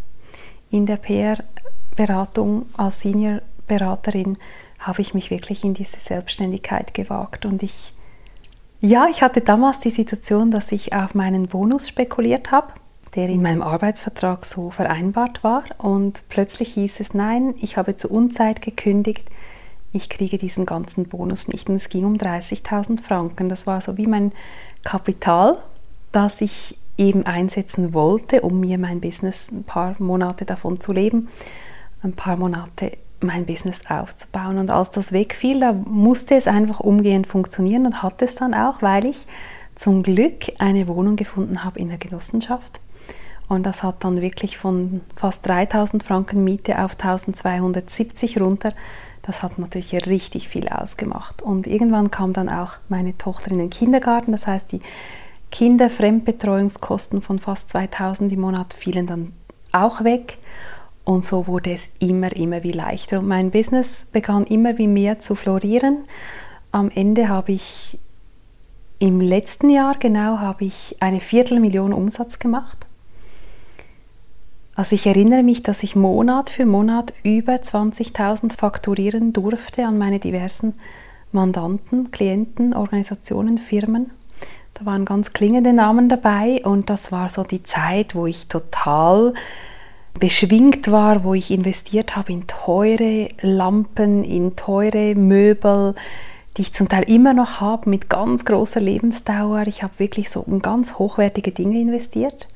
in 0.70 0.86
der 0.86 0.98
PR-Beratung 0.98 2.66
als 2.76 3.00
Senior-Beraterin, 3.00 4.38
habe 4.80 5.02
ich 5.02 5.14
mich 5.14 5.32
wirklich 5.32 5.64
in 5.64 5.74
diese 5.74 6.00
Selbstständigkeit 6.00 6.94
gewagt. 6.94 7.46
Und 7.46 7.64
ich, 7.64 7.94
ja, 8.82 9.08
ich 9.10 9.22
hatte 9.22 9.42
damals 9.42 9.80
die 9.80 9.92
Situation, 9.92 10.52
dass 10.52 10.72
ich 10.72 10.94
auf 10.94 11.16
meinen 11.16 11.48
Bonus 11.48 11.88
spekuliert 11.88 12.52
habe, 12.52 12.74
der 13.16 13.30
in 13.30 13.42
meinem 13.42 13.64
Arbeitsvertrag 13.64 14.44
so 14.44 14.70
vereinbart 14.70 15.44
war. 15.44 15.64
Und 15.78 16.24
plötzlich 16.28 16.74
hieß 16.74 17.00
es, 17.00 17.14
nein, 17.14 17.56
ich 17.62 17.78
habe 17.78 17.96
zur 17.96 18.12
Unzeit 18.12 18.62
gekündigt, 18.62 19.30
ich 19.96 20.10
kriege 20.10 20.38
diesen 20.38 20.66
ganzen 20.66 21.06
Bonus 21.06 21.48
nicht. 21.48 21.70
Und 21.70 21.76
es 21.76 21.90
ging 21.90 22.06
um 22.06 22.16
30.000 22.16 23.02
Franken. 23.02 23.50
Das 23.50 23.66
war 23.66 23.82
so 23.82 23.98
wie 23.98 24.08
mein 24.08 24.32
Kapital, 24.84 25.58
das 26.12 26.42
ich 26.42 26.78
eben 26.98 27.26
einsetzen 27.26 27.94
wollte, 27.94 28.42
um 28.42 28.60
mir 28.60 28.78
mein 28.78 29.02
Business 29.02 29.48
ein 29.52 29.64
paar 29.64 29.96
Monate 30.00 30.46
davon 30.46 30.80
zu 30.80 30.94
leben, 30.94 31.30
ein 32.04 32.14
paar 32.14 32.38
Monate 32.38 32.98
mein 33.22 33.46
Business 33.46 33.82
aufzubauen. 33.90 34.58
Und 34.58 34.70
als 34.70 34.92
das 34.92 35.12
wegfiel, 35.12 35.60
da 35.60 35.74
musste 35.74 36.36
es 36.36 36.48
einfach 36.48 36.80
umgehend 36.80 37.28
funktionieren 37.28 37.86
und 37.86 38.04
hat 38.04 38.22
es 38.22 38.36
dann 38.36 38.54
auch, 38.54 38.82
weil 38.82 39.06
ich 39.06 39.26
zum 39.76 40.04
Glück 40.04 40.52
eine 40.60 40.88
Wohnung 40.88 41.16
gefunden 41.16 41.64
habe 41.64 41.80
in 41.80 41.90
der 41.90 41.98
Genossenschaft. 41.98 42.80
Und 43.48 43.64
das 43.64 43.84
hat 43.84 44.04
dann 44.04 44.22
wirklich 44.22 44.58
von 44.58 45.02
fast 45.16 45.46
3000 45.48 46.04
Franken 46.04 46.44
Miete 46.44 46.84
auf 46.84 46.94
1270 46.94 48.42
runter. 48.42 48.74
Das 49.26 49.42
hat 49.42 49.58
natürlich 49.58 49.94
richtig 50.06 50.50
viel 50.50 50.70
ausgemacht. 50.70 51.42
Und 51.42 51.66
irgendwann 51.66 52.12
kam 52.12 52.32
dann 52.32 52.48
auch 52.48 52.74
meine 52.90 53.18
Tochter 53.18 53.52
in 53.52 53.58
den 53.58 53.72
Kindergarten. 53.72 54.32
Das 54.32 54.46
heißt, 54.46 54.72
die 54.72 54.82
Kinderfremdbetreuungskosten 55.50 57.22
von 57.22 57.40
fast 57.40 57.72
2000 57.72 58.32
im 58.32 58.42
Monat 58.42 58.76
fielen 58.76 59.08
dann 59.08 59.34
auch 59.72 60.04
weg. 60.04 60.38
Und 61.04 61.26
so 61.26 61.48
wurde 61.48 61.72
es 61.72 61.90
immer, 62.00 62.36
immer 62.36 62.62
wie 62.62 62.72
leichter. 62.72 63.20
Und 63.20 63.28
mein 63.28 63.50
Business 63.50 64.06
begann 64.12 64.46
immer 64.46 64.78
wie 64.78 64.88
mehr 64.88 65.20
zu 65.20 65.34
florieren. 65.34 66.06
Am 66.72 66.92
Ende 66.92 67.28
habe 67.28 67.54
ich 67.54 67.98
im 69.00 69.22
letzten 69.22 69.70
Jahr 69.70 69.96
genau 69.98 70.40
habe 70.40 70.66
ich 70.66 70.98
eine 71.00 71.20
Viertelmillion 71.20 71.94
Umsatz 71.94 72.38
gemacht. 72.38 72.85
Also 74.76 74.96
ich 74.96 75.08
erinnere 75.08 75.42
mich, 75.42 75.64
dass 75.64 75.84
ich 75.84 75.96
Monat 75.96 76.50
für 76.50 76.66
Monat 76.66 77.14
über 77.24 77.54
20.000 77.54 78.58
fakturieren 78.58 79.32
durfte 79.32 79.86
an 79.86 79.98
meine 79.98 80.20
diversen 80.20 80.74
Mandanten, 81.32 82.12
Klienten, 82.12 82.74
Organisationen, 82.74 83.58
Firmen. 83.58 84.12
Da 84.74 84.86
waren 84.86 85.06
ganz 85.06 85.32
klingende 85.32 85.72
Namen 85.72 86.10
dabei 86.10 86.62
und 86.66 86.90
das 86.90 87.14
war 87.14 87.30
so 87.30 87.44
die 87.44 87.64
Zeit, 87.64 88.16
wo 88.16 88.26
ich 88.26 88.48
total 88.50 89.34
beschwingt 90.20 90.92
war, 90.92 91.24
wo 91.24 91.34
ich 91.34 91.52
investiert 91.52 92.18
habe 92.18 92.34
in 92.34 92.46
teure 92.46 93.30
Lampen, 93.42 94.26
in 94.26 94.58
teure 94.58 95.16
Möbel, 95.16 95.96
die 96.58 96.64
ich 96.64 96.74
zum 96.74 96.90
Teil 96.90 97.04
immer 97.04 97.34
noch 97.34 97.62
habe 97.62 97.90
mit 97.90 98.10
ganz 98.10 98.44
großer 98.44 98.82
Lebensdauer. 98.82 99.68
Ich 99.68 99.84
habe 99.84 100.00
wirklich 100.00 100.30
so 100.30 100.44
in 100.48 100.60
ganz 100.60 100.96
hochwertige 100.96 101.52
Dinge 101.52 101.80
investiert. 101.80 102.48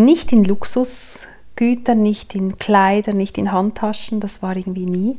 Nicht 0.00 0.32
in 0.32 0.44
Luxusgüter, 0.44 1.94
nicht 1.94 2.34
in 2.34 2.56
Kleider, 2.56 3.12
nicht 3.12 3.36
in 3.36 3.52
Handtaschen, 3.52 4.18
das 4.18 4.42
war 4.42 4.56
irgendwie 4.56 4.86
nie 4.86 5.18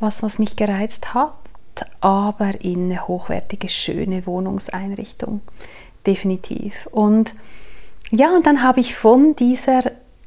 was, 0.00 0.22
was 0.22 0.38
mich 0.38 0.56
gereizt 0.56 1.12
hat, 1.12 1.34
aber 2.00 2.62
in 2.62 2.90
eine 2.90 3.06
hochwertige, 3.08 3.68
schöne 3.68 4.26
Wohnungseinrichtung. 4.26 5.42
Definitiv. 6.06 6.88
Und 6.92 7.34
ja, 8.10 8.34
und 8.34 8.46
dann 8.46 8.62
habe 8.62 8.80
ich 8.80 8.94
von 8.94 9.36
dieser 9.36 9.82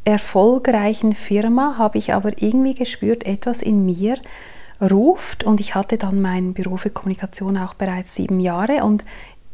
erfolgreichen 0.06 1.14
Firma 1.14 1.76
habe 1.78 1.98
ich 1.98 2.14
aber 2.14 2.42
irgendwie 2.42 2.76
gespürt, 2.76 3.26
etwas 3.26 3.62
in 3.62 3.86
mir 3.86 4.20
ruft 4.80 5.44
und 5.44 5.60
ich 5.60 5.76
hatte 5.76 5.98
dann 5.98 6.22
mein 6.22 6.54
Büro 6.54 6.78
für 6.78 6.90
Kommunikation 6.92 7.58
auch 7.58 7.74
bereits 7.74 8.16
sieben 8.16 8.40
Jahre 8.40 8.84
und 8.84 9.04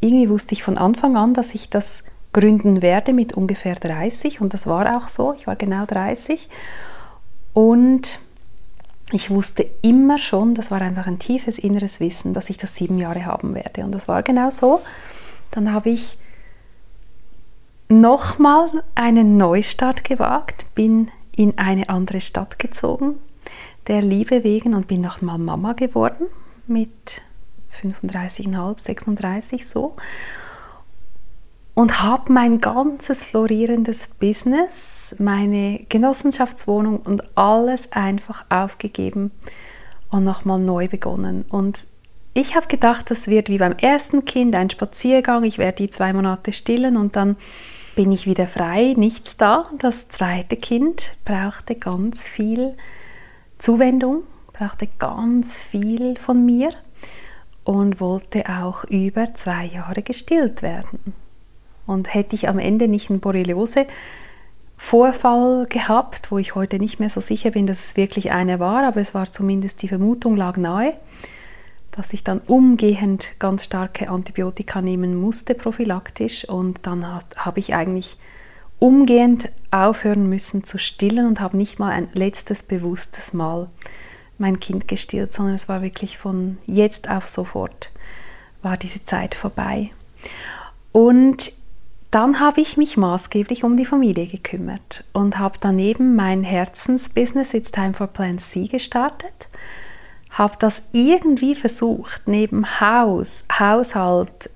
irgendwie 0.02 0.30
wusste 0.30 0.54
ich 0.54 0.64
von 0.64 0.78
Anfang 0.78 1.16
an, 1.18 1.34
dass 1.34 1.56
ich 1.56 1.70
das 1.70 2.04
gründen 2.36 2.82
werde 2.82 3.14
mit 3.14 3.32
ungefähr 3.32 3.76
30 3.76 4.42
und 4.42 4.54
das 4.54 4.68
war 4.68 4.98
auch 4.98 5.08
so, 5.08 5.34
ich 5.38 5.48
war 5.48 5.56
genau 5.56 5.86
30 5.86 6.50
und 7.54 8.20
ich 9.14 9.30
wusste 9.30 9.66
immer 9.82 10.18
schon, 10.18 10.54
das 10.54 10.70
war 10.70 10.82
einfach 10.82 11.08
ein 11.08 11.18
tiefes 11.18 11.58
inneres 11.58 12.02
Wissen, 12.02 12.34
dass 12.34 12.50
ich 12.50 12.58
das 12.58 12.76
sieben 12.76 13.00
Jahre 13.00 13.26
haben 13.26 13.56
werde. 13.56 13.86
Und 13.86 13.94
das 13.94 14.10
war 14.10 14.22
genau 14.24 14.50
so. 14.50 14.82
Dann 15.52 15.72
habe 15.72 15.92
ich 15.92 16.18
nochmal 17.88 18.84
einen 18.96 19.38
Neustart 19.38 20.04
gewagt, 20.04 20.66
bin 20.76 21.12
in 21.34 21.58
eine 21.58 21.88
andere 21.88 22.20
Stadt 22.20 22.60
gezogen, 22.60 23.20
der 23.88 24.02
Liebe 24.02 24.44
wegen 24.44 24.74
und 24.74 24.88
bin 24.88 25.00
nochmal 25.00 25.38
Mama 25.38 25.72
geworden 25.74 26.26
mit 26.68 27.22
35,5, 27.82 28.82
36 28.82 29.66
so 29.66 29.96
und 31.76 32.02
habe 32.02 32.32
mein 32.32 32.62
ganzes 32.62 33.22
florierendes 33.22 34.08
Business, 34.08 35.14
meine 35.20 35.86
Genossenschaftswohnung 35.90 37.00
und 37.02 37.38
alles 37.38 37.92
einfach 37.92 38.46
aufgegeben 38.50 39.32
und 40.10 40.24
nochmal 40.24 40.58
neu 40.58 40.88
begonnen. 40.88 41.44
Und 41.50 41.86
ich 42.34 42.56
habe 42.56 42.68
gedacht, 42.68 43.12
das 43.12 43.28
wird 43.28 43.50
wie 43.50 43.58
beim 43.58 43.74
ersten 43.74 44.26
Kind 44.26 44.56
ein 44.56 44.70
Spaziergang. 44.70 45.44
Ich 45.44 45.58
werde 45.58 45.84
die 45.84 45.90
zwei 45.90 46.14
Monate 46.14 46.54
stillen 46.54 46.96
und 46.98 47.18
dann 47.18 47.36
bin 47.96 48.12
ich 48.12 48.26
wieder 48.26 48.48
frei, 48.48 48.94
nichts 48.98 49.36
da. 49.36 49.70
Das 49.80 50.08
zweite 50.08 50.56
Kind 50.56 51.18
brauchte 51.26 51.76
ganz 51.76 52.24
viel 52.24 52.76
Zuwendung, 53.58 54.24
brauchte 54.54 54.88
ganz 54.98 55.54
viel 55.54 56.18
von 56.18 56.46
mir 56.46 56.72
und 57.66 58.00
wollte 58.00 58.46
auch 58.50 58.86
über 58.86 59.34
zwei 59.34 59.66
Jahre 59.66 60.04
gestillt 60.04 60.62
werden. 60.62 61.25
Und 61.86 62.14
hätte 62.14 62.36
ich 62.36 62.48
am 62.48 62.60
Ende 62.60 62.88
nicht 62.88 63.10
einen 63.10 63.20
Borreliose-Vorfall 63.20 65.66
gehabt, 65.68 66.32
wo 66.32 66.38
ich 66.38 66.56
heute 66.56 66.80
nicht 66.80 67.00
mehr 67.00 67.10
so 67.10 67.20
sicher 67.22 67.52
bin, 67.52 67.68
dass 67.68 67.86
es 67.86 67.98
wirklich 67.98 68.32
eine 68.32 68.60
war, 68.60 68.84
aber 68.84 69.02
es 69.02 69.14
war 69.14 69.32
zumindest 69.32 69.82
die 69.82 69.88
Vermutung 69.88 70.36
lag 70.36 70.58
nahe, 70.58 70.92
dass 71.92 72.14
ich 72.14 72.24
dann 72.24 72.40
umgehend 72.40 73.28
ganz 73.40 73.66
starke 73.66 74.10
Antibiotika 74.10 74.82
nehmen 74.82 75.16
musste, 75.16 75.56
prophylaktisch. 75.56 76.50
Und 76.50 76.80
dann 76.84 77.06
habe 77.36 77.60
ich 77.60 77.76
eigentlich 77.76 78.18
umgehend 78.80 79.50
aufhören 79.72 80.28
müssen 80.28 80.66
zu 80.66 80.78
stillen 80.78 81.28
und 81.28 81.40
habe 81.40 81.56
nicht 81.56 81.80
mal 81.80 81.92
ein 81.92 82.10
letztes 82.14 82.64
bewusstes 82.64 83.34
Mal 83.34 83.70
mein 84.38 84.60
Kind 84.60 84.88
gestillt, 84.88 85.34
sondern 85.34 85.56
es 85.56 85.70
war 85.70 85.82
wirklich 85.82 86.18
von 86.18 86.58
jetzt 86.66 87.10
auf 87.10 87.28
sofort 87.28 87.92
war 88.62 88.78
diese 88.78 89.04
Zeit 89.06 89.36
vorbei. 89.36 89.92
Und 90.92 91.54
dann 92.16 92.40
habe 92.40 92.62
ich 92.62 92.78
mich 92.78 92.96
maßgeblich 92.96 93.66
um 93.66 93.76
die 93.76 93.86
Familie 93.86 94.28
gekümmert 94.28 95.04
und 95.12 95.38
habe 95.38 95.58
daneben 95.60 96.16
mein 96.16 96.44
Herzensbusiness 96.44 97.54
It's 97.54 97.72
Time 97.72 97.94
for 97.94 98.08
Plan 98.08 98.40
C 98.40 98.68
gestartet 98.68 99.50
habe 100.36 100.56
das 100.60 100.84
irgendwie 100.92 101.56
versucht, 101.56 102.24
neben 102.26 102.80
Haus, 102.82 103.46
Haushalt, 103.52 104.50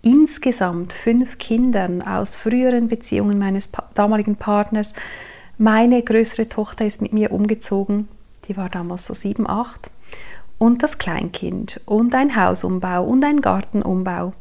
insgesamt 0.00 0.94
fünf 0.94 1.38
Kindern 1.38 2.00
aus 2.02 2.36
früheren 2.36 2.88
Beziehungen 2.88 3.38
meines 3.38 3.68
damaligen 3.94 4.36
Partners. 4.36 4.94
Meine 5.58 6.02
größere 6.02 6.48
Tochter 6.48 6.86
ist 6.86 7.02
mit 7.02 7.12
mir 7.12 7.30
umgezogen, 7.30 8.08
die 8.48 8.56
war 8.56 8.70
damals 8.70 9.06
so 9.06 9.14
sieben, 9.14 9.48
acht, 9.48 9.90
und 10.58 10.82
das 10.82 10.96
Kleinkind 10.96 11.80
und 11.84 12.14
ein 12.14 12.34
Hausumbau 12.34 13.04
und 13.04 13.22
ein 13.24 13.40
Gartenumbau. 13.40 14.32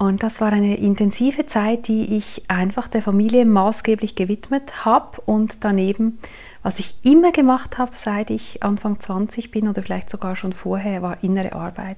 Und 0.00 0.22
das 0.22 0.40
war 0.40 0.50
eine 0.50 0.78
intensive 0.78 1.44
Zeit, 1.46 1.86
die 1.86 2.16
ich 2.16 2.44
einfach 2.48 2.88
der 2.88 3.02
Familie 3.02 3.44
maßgeblich 3.44 4.14
gewidmet 4.14 4.86
habe 4.86 5.20
und 5.26 5.62
daneben 5.62 6.18
was 6.62 6.78
ich 6.78 6.94
immer 7.04 7.32
gemacht 7.32 7.78
habe, 7.78 7.92
seit 7.94 8.30
ich 8.30 8.62
Anfang 8.62 9.00
20 9.00 9.50
bin 9.50 9.68
oder 9.68 9.82
vielleicht 9.82 10.10
sogar 10.10 10.36
schon 10.36 10.52
vorher, 10.52 11.02
war 11.02 11.22
innere 11.22 11.54
Arbeit. 11.54 11.96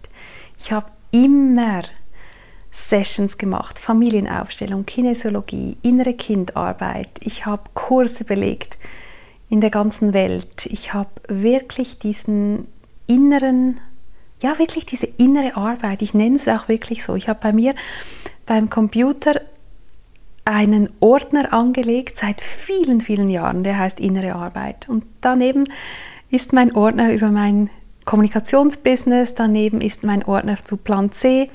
Ich 0.59 0.71
habe 0.71 0.87
immer 1.11 1.83
Sessions 2.71 3.39
gemacht, 3.39 3.79
Familienaufstellung, 3.79 4.87
Kinesiologie, 4.87 5.77
innere 5.83 6.15
Kindarbeit. 6.15 7.11
Ich 7.21 7.45
habe 7.45 7.65
Kurse 7.75 8.25
belegt 8.25 8.79
in 9.51 9.61
der 9.61 9.71
ganzen 9.71 10.15
Welt. 10.15 10.67
Ich 10.67 10.95
habe 10.95 11.11
wirklich 11.29 11.99
diesen 11.99 12.69
inneren, 13.07 13.81
ja 14.43 14.59
wirklich 14.59 14.87
diese 14.87 15.07
innere 15.07 15.57
Arbeit, 15.57 16.03
ich 16.03 16.15
nenne 16.15 16.37
es 16.37 16.49
auch 16.49 16.69
wirklich 16.69 17.05
so. 17.05 17.15
Ich 17.15 17.29
habe 17.29 17.41
bei 17.43 17.53
mir 17.53 17.75
beim 18.47 18.71
Computer 18.71 19.41
einen 20.45 20.91
Ordner 21.01 21.53
angelegt 21.53 22.19
seit 22.19 22.41
vielen, 22.41 23.01
vielen 23.01 23.29
Jahren, 23.29 23.63
der 23.63 23.79
heißt 23.79 24.01
Innere 24.01 24.35
Arbeit. 24.35 24.89
Und 24.89 25.05
daneben 25.21 25.65
ist 26.31 26.53
mein 26.53 26.75
Ordner 26.75 27.13
über 27.13 27.31
mein 27.31 27.71
Kommunikationsbusiness, 28.05 29.35
daneben 29.35 29.81
ist 29.81 30.03
mein 30.03 30.25
Ordner 30.25 30.57
zu 30.65 30.77
Plan 30.77 31.13
C. 31.13 31.49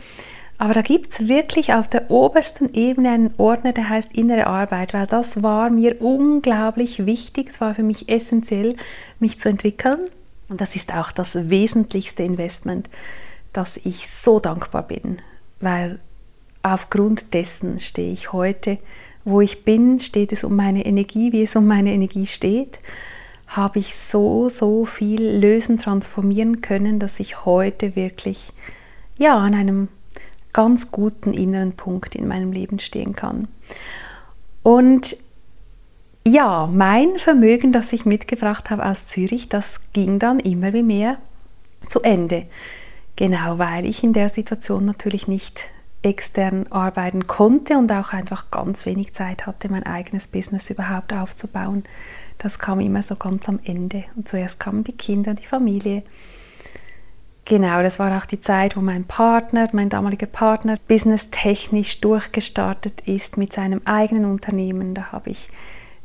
Aber 0.57 0.73
da 0.73 0.81
gibt 0.81 1.11
es 1.11 1.27
wirklich 1.27 1.73
auf 1.73 1.87
der 1.87 2.09
obersten 2.09 2.73
Ebene 2.73 3.09
einen 3.09 3.33
Ordner, 3.37 3.73
der 3.73 3.89
heißt 3.89 4.13
Innere 4.13 4.47
Arbeit, 4.47 4.93
weil 4.93 5.05
das 5.05 5.43
war 5.43 5.69
mir 5.69 6.01
unglaublich 6.01 7.05
wichtig, 7.05 7.49
es 7.49 7.61
war 7.61 7.75
für 7.75 7.83
mich 7.83 8.09
essentiell, 8.09 8.75
mich 9.19 9.37
zu 9.37 9.49
entwickeln. 9.49 10.09
Und 10.49 10.61
das 10.61 10.75
ist 10.75 10.93
auch 10.93 11.11
das 11.11 11.49
wesentlichste 11.49 12.23
Investment, 12.23 12.89
dass 13.53 13.77
ich 13.77 14.09
so 14.09 14.39
dankbar 14.39 14.83
bin, 14.83 15.19
weil 15.59 15.99
aufgrund 16.63 17.33
dessen 17.33 17.79
stehe 17.79 18.13
ich 18.13 18.33
heute, 18.33 18.77
wo 19.25 19.41
ich 19.41 19.63
bin, 19.65 19.99
steht 19.99 20.31
es 20.31 20.43
um 20.43 20.55
meine 20.55 20.85
Energie, 20.85 21.31
wie 21.31 21.43
es 21.43 21.55
um 21.55 21.65
meine 21.67 21.91
Energie 21.91 22.27
steht, 22.27 22.79
habe 23.47 23.79
ich 23.79 23.97
so, 23.97 24.49
so 24.49 24.85
viel 24.85 25.21
lösen, 25.21 25.79
transformieren 25.79 26.61
können, 26.61 26.99
dass 26.99 27.19
ich 27.19 27.45
heute 27.45 27.95
wirklich 27.95 28.51
ja, 29.17 29.37
an 29.37 29.53
einem 29.53 29.87
ganz 30.53 30.91
guten 30.91 31.33
inneren 31.33 31.73
Punkt 31.73 32.15
in 32.15 32.27
meinem 32.27 32.51
Leben 32.51 32.79
stehen 32.79 33.15
kann. 33.15 33.47
Und 34.63 35.17
ja, 36.27 36.67
mein 36.71 37.17
Vermögen, 37.17 37.71
das 37.71 37.93
ich 37.93 38.05
mitgebracht 38.05 38.69
habe 38.69 38.85
aus 38.85 39.07
Zürich, 39.07 39.49
das 39.49 39.79
ging 39.93 40.19
dann 40.19 40.39
immer 40.39 40.73
wie 40.73 40.83
mehr 40.83 41.17
zu 41.87 42.01
Ende. 42.01 42.47
Genau, 43.15 43.57
weil 43.57 43.85
ich 43.85 44.03
in 44.03 44.13
der 44.13 44.29
Situation 44.29 44.85
natürlich 44.85 45.27
nicht 45.27 45.65
extern 46.03 46.67
arbeiten 46.69 47.27
konnte 47.27 47.77
und 47.77 47.91
auch 47.91 48.13
einfach 48.13 48.51
ganz 48.51 48.85
wenig 48.85 49.13
Zeit 49.13 49.47
hatte, 49.47 49.69
mein 49.69 49.85
eigenes 49.85 50.27
Business 50.27 50.69
überhaupt 50.69 51.11
aufzubauen. 51.13 51.83
Das 52.37 52.59
kam 52.59 52.79
immer 52.79 53.01
so 53.01 53.15
ganz 53.15 53.49
am 53.49 53.59
Ende. 53.63 54.03
Und 54.15 54.29
zuerst 54.29 54.59
kamen 54.59 54.83
die 54.83 54.93
Kinder, 54.93 55.33
die 55.33 55.45
Familie. 55.45 56.03
Genau, 57.45 57.81
das 57.81 57.97
war 57.97 58.15
auch 58.15 58.25
die 58.25 58.41
Zeit, 58.41 58.77
wo 58.77 58.81
mein 58.81 59.05
Partner, 59.05 59.67
mein 59.71 59.89
damaliger 59.89 60.27
Partner, 60.27 60.77
businesstechnisch 60.87 62.01
durchgestartet 62.01 63.01
ist 63.07 63.37
mit 63.37 63.53
seinem 63.53 63.81
eigenen 63.85 64.25
Unternehmen. 64.25 64.93
Da 64.93 65.11
habe 65.11 65.31
ich 65.31 65.49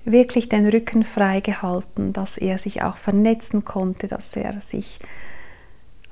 wirklich 0.05 0.49
den 0.49 0.69
Rücken 0.69 1.05
frei 1.05 1.41
gehalten, 1.41 2.13
dass 2.13 2.37
er 2.37 2.59
sich 2.59 2.83
auch 2.83 2.97
vernetzen 2.97 3.65
konnte, 3.65 4.09
dass 4.09 4.35
er 4.37 4.61
sich 4.61 4.99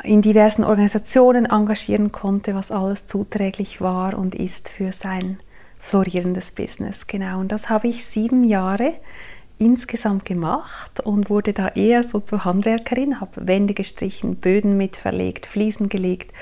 in 0.03 0.23
diversen 0.23 0.65
Organisationen 0.65 1.47
engagieren 1.47 2.13
konnte, 2.13 2.55
was 2.55 2.71
alles 2.71 3.07
zuträglich 3.07 3.81
war 3.81 4.17
und 4.17 4.35
ist 4.35 4.69
für 4.69 4.93
sein 4.93 5.39
florierendes 5.79 6.53
Business. 6.53 7.07
Genau, 7.07 7.41
und 7.41 7.53
das 7.53 7.69
habe 7.69 7.89
ich 7.89 8.07
sieben 8.07 8.45
Jahre 8.45 8.95
insgesamt 9.59 10.25
gemacht 10.25 11.01
und 11.01 11.29
wurde 11.29 11.53
da 11.53 11.69
eher 11.69 12.03
so 12.03 12.21
zur 12.21 12.45
Handwerkerin, 12.45 13.21
habe 13.21 13.47
Wände 13.47 13.75
gestrichen, 13.75 14.37
Böden 14.37 14.77
mitverlegt, 14.77 15.47
Fliesen 15.47 15.89
gelegt, 15.89 16.33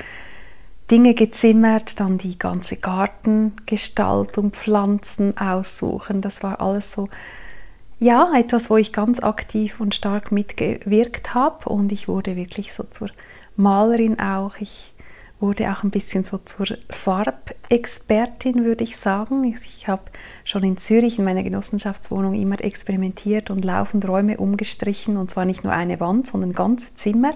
Dinge 0.91 1.15
gezimmert, 1.15 2.01
dann 2.01 2.17
die 2.19 2.39
ganze 2.39 2.77
Gartengestaltung, 2.77 4.53
Pflanzen 4.53 5.37
aussuchen. 5.37 6.23
Das 6.23 6.43
war 6.43 6.61
alles 6.61 6.93
so, 6.93 7.09
ja, 8.01 8.33
etwas, 8.35 8.71
wo 8.71 8.77
ich 8.77 8.93
ganz 8.93 9.21
aktiv 9.21 9.81
und 9.81 9.95
stark 9.95 10.33
mitgewirkt 10.33 11.35
habe 11.35 11.69
und 11.69 11.93
ich 11.93 12.09
wurde 12.09 12.37
wirklich 12.37 12.73
so 12.73 12.85
zur 12.85 13.11
Malerin 13.57 14.19
auch. 14.19 14.57
Ich 14.61 14.93
wurde 15.41 15.71
auch 15.71 15.83
ein 15.83 15.91
bisschen 15.91 16.25
so 16.25 16.39
zur 16.39 16.67
Farbexpertin, 16.91 18.65
würde 18.65 18.85
ich 18.85 18.97
sagen. 18.97 19.45
Ich 19.45 19.89
habe 19.89 20.03
schon 20.45 20.65
in 20.65 20.79
Zürich 20.79 21.19
in 21.19 21.25
meiner 21.25 21.43
Genossenschaftswohnung 21.43 22.35
immer 22.35 22.63
experimentiert 22.63 23.51
und 23.51 23.65
laufend 23.65 24.09
Räume 24.09 24.39
umgestrichen 24.39 25.17
und 25.17 25.31
zwar 25.31 25.45
nicht 25.45 25.65
nur 25.65 25.73
eine 25.73 26.01
Wand, 26.01 26.27
sondern 26.27 26.53
ganze 26.53 26.95
Zimmer 26.95 27.35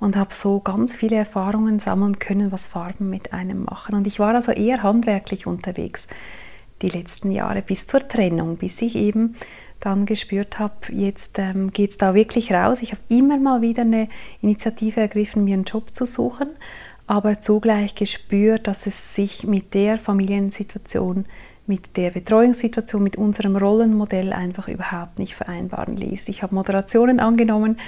und 0.00 0.16
habe 0.16 0.34
so 0.34 0.60
ganz 0.60 0.96
viele 0.96 1.16
Erfahrungen 1.16 1.78
sammeln 1.78 2.18
können, 2.18 2.50
was 2.50 2.66
Farben 2.66 3.10
mit 3.10 3.32
einem 3.32 3.64
machen. 3.64 3.94
Und 3.94 4.06
ich 4.06 4.18
war 4.18 4.34
also 4.34 4.52
eher 4.52 4.82
handwerklich 4.82 5.46
unterwegs 5.46 6.08
die 6.82 6.88
letzten 6.88 7.30
Jahre 7.30 7.62
bis 7.62 7.86
zur 7.86 8.08
Trennung, 8.08 8.56
bis 8.56 8.80
ich 8.80 8.96
eben 8.96 9.36
dann 9.80 10.04
gespürt 10.04 10.58
habe, 10.58 10.74
jetzt 10.90 11.38
ähm, 11.38 11.72
geht 11.72 11.90
es 11.90 11.98
da 11.98 12.14
wirklich 12.14 12.52
raus. 12.52 12.78
Ich 12.82 12.92
habe 12.92 13.00
immer 13.08 13.38
mal 13.38 13.62
wieder 13.62 13.82
eine 13.82 14.08
Initiative 14.42 15.00
ergriffen, 15.00 15.44
mir 15.44 15.54
einen 15.54 15.64
Job 15.64 15.94
zu 15.94 16.04
suchen 16.04 16.48
aber 17.10 17.40
zugleich 17.40 17.96
gespürt, 17.96 18.68
dass 18.68 18.86
es 18.86 19.16
sich 19.16 19.42
mit 19.42 19.74
der 19.74 19.98
Familiensituation, 19.98 21.24
mit 21.66 21.96
der 21.96 22.12
Betreuungssituation, 22.12 23.02
mit 23.02 23.16
unserem 23.16 23.56
Rollenmodell 23.56 24.32
einfach 24.32 24.68
überhaupt 24.68 25.18
nicht 25.18 25.34
vereinbaren 25.34 25.96
ließ. 25.96 26.28
Ich 26.28 26.44
habe 26.44 26.54
Moderationen 26.54 27.18
angenommen 27.18 27.80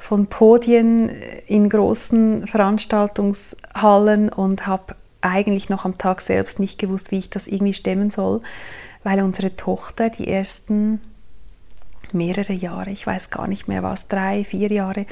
von 0.00 0.26
Podien 0.26 1.10
in 1.46 1.68
großen 1.68 2.46
Veranstaltungshallen 2.46 4.30
und 4.30 4.66
habe 4.66 4.96
eigentlich 5.20 5.68
noch 5.68 5.84
am 5.84 5.98
Tag 5.98 6.22
selbst 6.22 6.58
nicht 6.58 6.78
gewusst, 6.78 7.10
wie 7.10 7.18
ich 7.18 7.30
das 7.30 7.46
irgendwie 7.46 7.74
stemmen 7.74 8.10
soll, 8.10 8.40
weil 9.04 9.22
unsere 9.22 9.54
Tochter 9.54 10.08
die 10.08 10.26
ersten 10.26 11.00
mehrere 12.12 12.54
Jahre, 12.54 12.90
ich 12.90 13.06
weiß 13.06 13.30
gar 13.30 13.46
nicht 13.46 13.68
mehr 13.68 13.82
was, 13.82 14.08
drei, 14.08 14.44
vier 14.44 14.72
Jahre, 14.72 15.06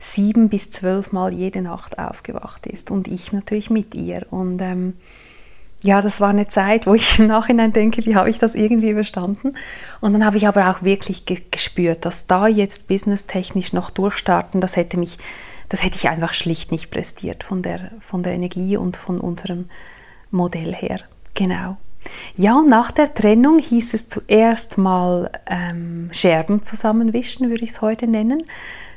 sieben 0.00 0.48
bis 0.48 0.70
zwölf 0.70 1.12
Mal 1.12 1.32
jede 1.32 1.62
Nacht 1.62 1.98
aufgewacht 1.98 2.66
ist 2.66 2.90
und 2.90 3.08
ich 3.08 3.32
natürlich 3.32 3.70
mit 3.70 3.94
ihr. 3.94 4.26
Und 4.30 4.60
ähm, 4.60 4.94
ja, 5.82 6.00
das 6.00 6.20
war 6.20 6.30
eine 6.30 6.48
Zeit, 6.48 6.86
wo 6.86 6.94
ich 6.94 7.18
im 7.18 7.26
Nachhinein 7.26 7.72
denke, 7.72 8.04
wie 8.06 8.16
habe 8.16 8.30
ich 8.30 8.38
das 8.38 8.54
irgendwie 8.54 8.90
überstanden? 8.90 9.54
Und 10.00 10.12
dann 10.12 10.24
habe 10.24 10.36
ich 10.36 10.46
aber 10.46 10.70
auch 10.70 10.82
wirklich 10.82 11.26
ge 11.26 11.42
gespürt, 11.50 12.04
dass 12.04 12.26
da 12.26 12.46
jetzt 12.46 12.86
businesstechnisch 12.86 13.72
noch 13.72 13.90
durchstarten, 13.90 14.60
das 14.60 14.76
hätte 14.76 14.96
mich, 14.96 15.18
das 15.68 15.82
hätte 15.82 15.96
ich 15.96 16.08
einfach 16.08 16.34
schlicht 16.34 16.70
nicht 16.70 16.90
prestiert 16.90 17.44
von 17.44 17.62
der, 17.62 17.90
von 18.00 18.22
der 18.22 18.34
Energie 18.34 18.76
und 18.76 18.96
von 18.96 19.20
unserem 19.20 19.68
Modell 20.30 20.74
her. 20.74 21.00
Genau. 21.34 21.76
Ja, 22.36 22.56
und 22.56 22.68
nach 22.68 22.90
der 22.90 23.14
Trennung 23.14 23.58
hieß 23.58 23.94
es 23.94 24.08
zuerst 24.08 24.76
mal 24.78 25.30
ähm, 25.46 26.10
Scherben 26.12 26.62
zusammenwischen, 26.62 27.50
würde 27.50 27.64
ich 27.64 27.70
es 27.70 27.82
heute 27.82 28.06
nennen 28.06 28.44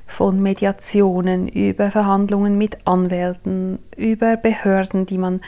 von 0.08 0.42
Mediationen 0.42 1.48
über 1.48 1.92
Verhandlungen 1.92 2.58
mit 2.58 2.86
Anwälten, 2.86 3.80
über 3.98 4.38
Behörden, 4.38 5.06
die 5.06 5.18
man 5.18 5.42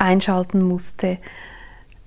einschalten 0.00 0.62
musste. 0.62 1.18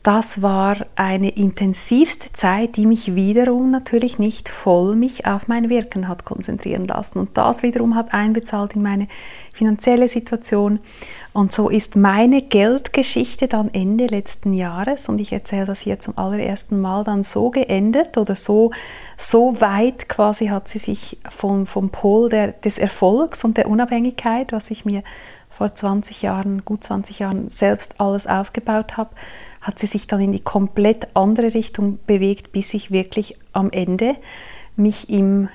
Das 0.03 0.41
war 0.41 0.85
eine 0.97 1.29
intensivste 1.29 2.33
Zeit, 2.33 2.75
die 2.75 2.85
mich 2.85 3.15
wiederum 3.15 3.71
natürlich 3.71 4.19
nicht 4.19 4.49
voll 4.49 4.97
mich 4.97 5.25
auf 5.25 5.47
mein 5.47 5.69
Wirken 5.69 6.09
hat 6.09 6.25
konzentrieren 6.25 6.85
lassen. 6.85 7.19
Und 7.19 7.37
das 7.37 7.63
wiederum 7.63 7.95
hat 7.95 8.13
einbezahlt 8.13 8.75
in 8.75 8.81
meine 8.81 9.07
finanzielle 9.53 10.09
Situation. 10.09 10.79
Und 11.31 11.53
so 11.53 11.69
ist 11.69 11.95
meine 11.95 12.41
Geldgeschichte 12.41 13.47
dann 13.47 13.73
Ende 13.73 14.07
letzten 14.07 14.53
Jahres, 14.53 15.07
und 15.07 15.21
ich 15.21 15.31
erzähle 15.31 15.67
das 15.67 15.79
hier 15.79 16.01
zum 16.01 16.17
allerersten 16.17 16.81
Mal, 16.81 17.05
dann 17.05 17.23
so 17.23 17.49
geendet 17.49 18.17
oder 18.17 18.35
so, 18.35 18.71
so 19.17 19.61
weit 19.61 20.09
quasi 20.09 20.47
hat 20.47 20.67
sie 20.67 20.79
sich 20.79 21.17
vom, 21.29 21.65
vom 21.65 21.91
Pol 21.91 22.27
der, 22.27 22.51
des 22.51 22.77
Erfolgs 22.77 23.45
und 23.45 23.55
der 23.55 23.69
Unabhängigkeit, 23.69 24.51
was 24.51 24.69
ich 24.69 24.83
mir 24.83 25.01
vor 25.63 25.73
20 25.73 26.21
Jahren, 26.23 26.65
gut 26.65 26.83
20 26.83 27.19
Jahren 27.19 27.49
selbst 27.49 27.97
alles 27.97 28.27
aufgebaut 28.27 28.97
habe, 28.97 29.11
hat 29.61 29.79
sie 29.79 29.87
sich 29.87 30.07
dann 30.07 30.19
in 30.19 30.33
die 30.33 30.41
komplett 30.41 31.15
andere 31.15 31.53
Richtung 31.53 31.99
bewegt, 32.05 32.51
bis 32.51 32.73
ich 32.73 32.91
wirklich 32.91 33.37
am 33.53 33.71
Ende 33.71 34.17
mich 34.75 35.09
im 35.09 35.47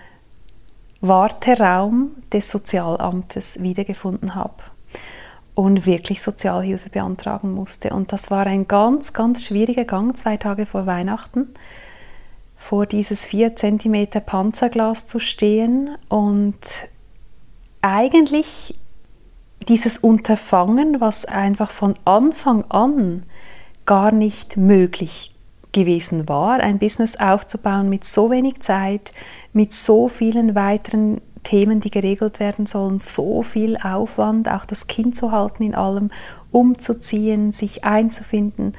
Warteraum 1.03 2.13
des 2.33 2.51
Sozialamtes 2.51 3.61
wiedergefunden 3.61 4.35
habe 4.35 4.55
und 5.55 5.85
wirklich 5.85 6.23
Sozialhilfe 6.23 6.89
beantragen 6.89 7.53
musste. 7.53 7.91
Und 7.91 8.11
das 8.11 8.31
war 8.31 8.47
ein 8.47 8.67
ganz, 8.67 9.13
ganz 9.13 9.45
schwieriger 9.45 9.85
Gang, 9.85 10.17
zwei 10.17 10.39
Tage 10.39 10.65
vor 10.65 10.87
Weihnachten, 10.87 11.49
vor 12.57 12.87
dieses 12.87 13.23
4 13.25 13.57
cm 13.57 14.09
Panzerglas 14.25 15.07
zu 15.07 15.21
stehen 15.21 15.99
und 16.09 16.57
eigentlich 17.83 18.75
dieses 19.67 19.99
Unterfangen, 19.99 21.01
was 21.01 21.25
einfach 21.25 21.71
von 21.71 21.95
Anfang 22.05 22.65
an 22.71 23.25
gar 23.87 24.13
nicht 24.13 24.57
möglich 24.57 25.35
gewesen 25.73 26.29
war, 26.29 26.61
ein 26.61 26.79
Business 26.79 27.19
aufzubauen 27.21 27.89
mit 27.89 28.05
so 28.05 28.31
wenig 28.31 28.61
Zeit, 28.61 29.13
mit 29.53 29.75
so 29.75 30.09
vielen 30.09 30.55
weiteren 30.55 31.21
Themen, 31.43 31.81
die 31.81 31.91
geregelt 31.91 32.41
werden 32.41 32.67
sollen, 32.67 32.99
so 32.99 33.43
viel 33.43 33.77
Aufwand, 33.77 34.49
auch 34.49 34.65
das 34.65 34.87
Kind 34.87 35.17
zu 35.17 35.33
halten 35.33 35.63
in 35.63 35.75
allem, 35.75 36.11
umzuziehen, 36.51 37.53
sich 37.53 37.85
einzufinden, 37.85 38.75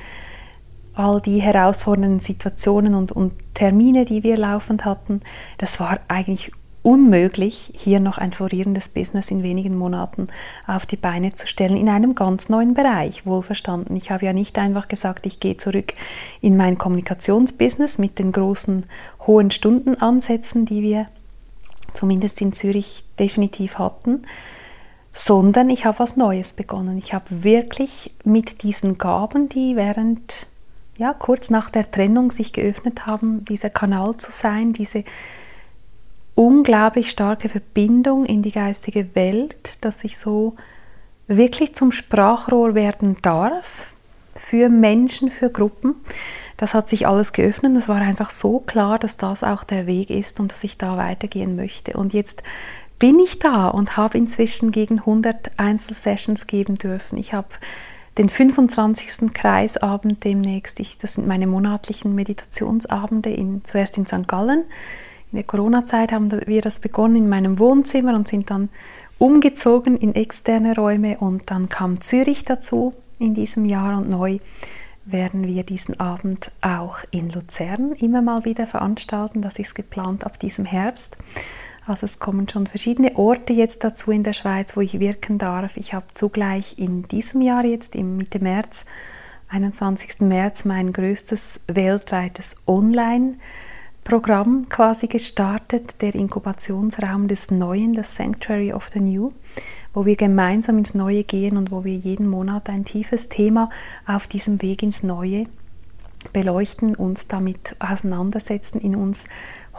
all 0.93 1.21
die 1.21 1.41
herausfordernden 1.41 2.19
Situationen 2.19 2.93
und, 2.93 3.11
und 3.11 3.33
Termine, 3.53 4.05
die 4.05 4.23
wir 4.23 4.37
laufend 4.37 4.85
hatten, 4.85 5.21
das 5.57 5.79
war 5.79 5.99
eigentlich 6.07 6.51
unmöglich, 6.81 7.73
hier 7.77 7.99
noch 7.99 8.17
ein 8.17 8.31
florierendes 8.31 8.89
Business 8.89 9.31
in 9.31 9.43
wenigen 9.43 9.77
Monaten 9.77 10.27
auf 10.65 10.85
die 10.85 10.95
Beine 10.95 11.33
zu 11.33 11.45
stellen, 11.45 11.75
in 11.75 11.89
einem 11.89 12.15
ganz 12.15 12.49
neuen 12.49 12.73
Bereich, 12.73 13.25
wohlverstanden. 13.25 13.95
Ich 13.95 14.11
habe 14.11 14.25
ja 14.25 14.33
nicht 14.33 14.57
einfach 14.57 14.87
gesagt, 14.87 15.25
ich 15.25 15.39
gehe 15.39 15.57
zurück 15.57 15.93
in 16.41 16.55
mein 16.55 16.77
Kommunikationsbusiness 16.77 17.97
mit 17.97 18.17
den 18.17 18.31
großen, 18.31 18.85
hohen 19.27 19.51
Stundenansätzen, 19.51 20.65
die 20.65 20.81
wir 20.81 21.07
zumindest 21.93 22.39
in 22.39 22.53
Zürich 22.53 23.03
definitiv 23.19 23.77
hatten, 23.77 24.23
sondern 25.13 25.69
ich 25.69 25.85
habe 25.85 25.99
was 25.99 26.15
Neues 26.15 26.53
begonnen. 26.53 26.97
Ich 26.97 27.13
habe 27.13 27.43
wirklich 27.43 28.13
mit 28.23 28.63
diesen 28.63 28.97
Gaben, 28.97 29.49
die 29.49 29.75
während, 29.75 30.47
ja, 30.97 31.13
kurz 31.13 31.49
nach 31.49 31.69
der 31.69 31.91
Trennung 31.91 32.31
sich 32.31 32.53
geöffnet 32.53 33.05
haben, 33.05 33.43
dieser 33.43 33.69
Kanal 33.69 34.15
zu 34.17 34.31
sein, 34.31 34.71
diese 34.71 35.03
unglaublich 36.39 37.09
starke 37.09 37.49
Verbindung 37.49 38.25
in 38.25 38.41
die 38.41 38.53
geistige 38.53 39.13
Welt, 39.13 39.77
dass 39.81 40.05
ich 40.05 40.17
so 40.17 40.55
wirklich 41.27 41.75
zum 41.75 41.91
Sprachrohr 41.91 42.75
werden 42.75 43.17
darf 43.21 43.91
für 44.35 44.69
Menschen, 44.69 45.31
für 45.31 45.49
Gruppen. 45.49 45.95
Das 46.55 46.73
hat 46.73 46.87
sich 46.87 47.05
alles 47.05 47.33
geöffnet. 47.33 47.75
Es 47.75 47.89
war 47.89 47.97
einfach 47.97 48.31
so 48.31 48.59
klar, 48.59 48.99
dass 48.99 49.17
das 49.17 49.43
auch 49.43 49.65
der 49.65 49.85
Weg 49.85 50.09
ist 50.09 50.39
und 50.39 50.53
dass 50.53 50.63
ich 50.63 50.77
da 50.77 50.95
weitergehen 50.95 51.57
möchte. 51.57 51.97
Und 51.97 52.13
jetzt 52.13 52.41
bin 52.99 53.19
ich 53.19 53.39
da 53.39 53.67
und 53.67 53.97
habe 53.97 54.17
inzwischen 54.17 54.71
gegen 54.71 54.99
100 54.99 55.51
Einzelsessions 55.57 56.47
geben 56.47 56.75
dürfen. 56.75 57.17
Ich 57.17 57.33
habe 57.33 57.49
den 58.17 58.29
25. 58.29 59.33
Kreisabend 59.33 60.23
demnächst. 60.23 60.79
Ich, 60.79 60.97
das 60.99 61.15
sind 61.15 61.27
meine 61.27 61.47
monatlichen 61.47 62.15
Meditationsabende, 62.15 63.29
in, 63.29 63.61
zuerst 63.65 63.97
in 63.97 64.05
St. 64.05 64.25
Gallen, 64.25 64.63
in 65.31 65.37
der 65.37 65.43
Corona-Zeit 65.43 66.11
haben 66.11 66.31
wir 66.31 66.61
das 66.61 66.79
begonnen 66.79 67.15
in 67.15 67.29
meinem 67.29 67.59
Wohnzimmer 67.59 68.15
und 68.15 68.27
sind 68.27 68.49
dann 68.49 68.69
umgezogen 69.19 69.97
in 69.97 70.15
externe 70.15 70.75
Räume 70.75 71.17
und 71.17 71.51
dann 71.51 71.69
kam 71.69 72.01
Zürich 72.01 72.45
dazu 72.45 72.93
in 73.19 73.33
diesem 73.33 73.65
Jahr 73.65 73.97
und 73.97 74.09
neu 74.09 74.39
werden 75.05 75.47
wir 75.47 75.63
diesen 75.63 75.99
Abend 75.99 76.51
auch 76.61 76.99
in 77.11 77.29
Luzern 77.29 77.93
immer 77.93 78.21
mal 78.21 78.45
wieder 78.45 78.67
veranstalten. 78.67 79.41
Das 79.41 79.59
ist 79.59 79.75
geplant 79.75 80.23
ab 80.25 80.39
diesem 80.39 80.65
Herbst. 80.65 81.17
Also 81.85 82.05
es 82.05 82.19
kommen 82.19 82.47
schon 82.47 82.67
verschiedene 82.67 83.15
Orte 83.17 83.53
jetzt 83.53 83.83
dazu 83.83 84.11
in 84.11 84.23
der 84.23 84.33
Schweiz, 84.33 84.77
wo 84.77 84.81
ich 84.81 84.99
wirken 84.99 85.37
darf. 85.39 85.75
Ich 85.75 85.93
habe 85.93 86.05
zugleich 86.13 86.77
in 86.77 87.03
diesem 87.07 87.41
Jahr 87.41 87.65
jetzt 87.65 87.95
im 87.95 88.17
Mitte 88.17 88.39
März, 88.39 88.85
21. 89.49 90.19
März, 90.19 90.65
mein 90.65 90.93
größtes 90.93 91.59
weltweites 91.67 92.55
Online-Programm 94.09 94.69
quasi 94.69 95.05
gestartet, 95.05 96.01
der 96.01 96.15
Inkubationsraum 96.15 97.27
des 97.27 97.51
Neuen, 97.51 97.93
das 97.93 98.15
Sanctuary 98.15 98.73
of 98.73 98.89
the 98.91 98.99
New, 98.99 99.33
wo 99.93 100.03
wir 100.03 100.15
gemeinsam 100.15 100.79
ins 100.79 100.95
Neue 100.95 101.23
gehen 101.23 101.57
und 101.57 101.69
wo 101.69 101.83
wir 101.83 101.93
jeden 101.93 102.27
Monat 102.27 102.69
ein 102.69 102.85
tiefes 102.85 103.29
Thema 103.29 103.69
auf 104.07 104.25
diesem 104.25 104.63
Weg 104.63 104.81
ins 104.81 105.03
Neue 105.03 105.45
beleuchten, 106.33 106.95
uns 106.95 107.27
damit 107.27 107.75
auseinandersetzen, 107.77 108.79
in 108.79 108.95
uns 108.95 109.25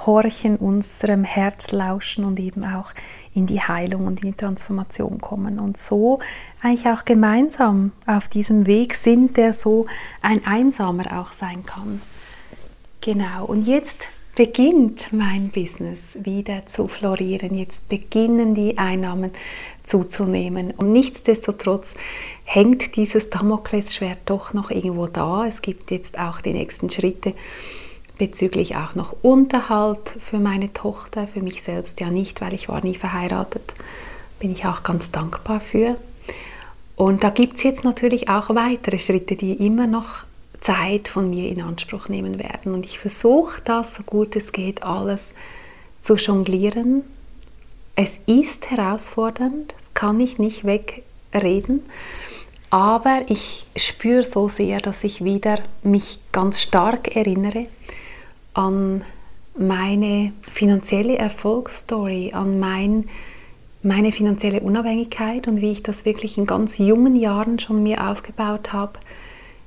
horchen, 0.07 0.57
unserem 0.59 1.25
Herz 1.25 1.73
lauschen 1.73 2.25
und 2.25 2.39
eben 2.39 2.65
auch 2.65 2.93
in 3.35 3.47
die 3.47 3.61
Heilung 3.61 4.07
und 4.07 4.23
in 4.23 4.31
die 4.31 4.37
Transformation 4.37 5.21
kommen. 5.21 5.59
Und 5.59 5.77
so 5.77 6.21
eigentlich 6.63 6.87
auch 6.87 7.05
gemeinsam 7.05 7.91
auf 8.07 8.29
diesem 8.29 8.67
Weg 8.67 8.95
sind, 8.95 9.37
der 9.37 9.53
so 9.53 9.87
ein 10.23 10.47
Einsamer 10.47 11.21
auch 11.21 11.33
sein 11.33 11.65
kann. 11.65 12.01
Genau, 13.01 13.47
und 13.47 13.67
jetzt 13.67 14.07
beginnt 14.35 15.13
mein 15.13 15.51
Business 15.51 16.01
wieder 16.15 16.67
zu 16.67 16.89
florieren. 16.89 17.55
Jetzt 17.55 17.89
beginnen 17.89 18.55
die 18.55 18.79
Einnahmen 18.79 19.33
zuzunehmen. 19.85 20.73
Und 20.77 20.93
nichtsdestotrotz 20.93 21.95
hängt 22.45 22.97
dieses 22.97 23.31
Damoklesschwert 23.31 24.19
doch 24.27 24.53
noch 24.53 24.71
irgendwo 24.71 25.07
da. 25.07 25.47
Es 25.47 25.63
gibt 25.63 25.91
jetzt 25.91 26.19
auch 26.19 26.41
die 26.41 26.53
nächsten 26.53 26.91
Schritte 26.91 27.35
bezüglich 28.19 28.77
auch 28.77 28.95
noch 28.95 29.17
Unterhalt 29.23 30.11
für 30.21 30.39
meine 30.39 30.73
Tochter, 30.73 31.27
für 31.27 31.41
mich 31.41 31.63
selbst 31.63 32.01
ja 32.01 32.11
nicht, 32.11 32.41
weil 32.41 32.53
ich 32.53 32.69
war 32.69 32.85
nie 32.85 32.95
verheiratet. 32.95 33.73
Bin 34.39 34.53
ich 34.53 34.67
auch 34.67 34.83
ganz 34.83 35.11
dankbar 35.11 35.61
für. 35.61 35.97
Und 36.97 37.25
da 37.25 37.31
gibt 37.31 37.57
es 37.57 37.63
jetzt 37.63 37.83
natürlich 37.83 38.29
auch 38.29 38.55
weitere 38.55 38.99
Schritte, 38.99 39.37
die 39.37 39.55
immer 39.55 39.87
noch 39.87 40.25
Zeit 40.61 41.09
von 41.09 41.31
mir 41.31 41.49
in 41.49 41.63
Anspruch 41.63 42.09
nehmen 42.09 42.39
werden. 42.39 42.75
Und 42.75 42.85
ich 42.85 42.99
versuche 42.99 43.61
das, 43.65 43.95
so 43.95 44.03
gut 44.03 44.37
es 44.37 44.53
geht, 44.53 44.83
alles 44.83 45.21
zu 46.03 46.17
jonglieren. 46.17 47.03
Es 47.97 48.19
ist 48.27 48.71
herausfordernd, 48.71 49.75
kann 49.95 50.21
ich 50.21 50.39
nicht 50.39 50.65
wegreden. 50.65 51.83
Aber 52.71 53.23
ich 53.27 53.67
spüre 53.77 54.23
so 54.23 54.49
sehr, 54.49 54.81
dass 54.81 55.03
ich 55.03 55.25
wieder 55.25 55.59
mich 55.83 56.21
ganz 56.31 56.61
stark 56.61 57.17
erinnere 57.17 57.67
an 58.55 59.03
meine 59.57 60.33
finanzielle 60.41 61.19
Erfolgsstory, 61.19 62.33
an 62.33 62.61
mein, 62.61 63.09
meine 63.83 64.13
finanzielle 64.13 64.61
Unabhängigkeit 64.61 65.49
und 65.49 65.61
wie 65.61 65.73
ich 65.73 65.83
das 65.83 66.05
wirklich 66.05 66.39
in 66.39 66.47
ganz 66.47 66.79
jungen 66.79 67.17
Jahren 67.17 67.59
schon 67.59 67.83
mir 67.83 68.09
aufgebaut 68.09 68.73
habe, 68.73 69.01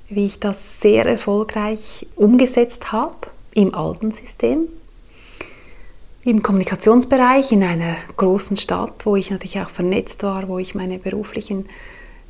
wie 0.10 0.26
ich 0.26 0.40
das 0.40 0.80
sehr 0.82 1.06
erfolgreich 1.06 2.08
umgesetzt 2.16 2.92
habe 2.92 3.18
im 3.54 3.74
alten 3.74 4.12
System, 4.12 4.68
im 6.24 6.42
Kommunikationsbereich 6.42 7.52
in 7.52 7.64
einer 7.64 7.96
großen 8.16 8.58
Stadt, 8.58 9.06
wo 9.06 9.16
ich 9.16 9.30
natürlich 9.30 9.60
auch 9.60 9.70
vernetzt 9.70 10.24
war, 10.24 10.48
wo 10.48 10.58
ich 10.58 10.74
meine 10.74 10.98
beruflichen 10.98 11.66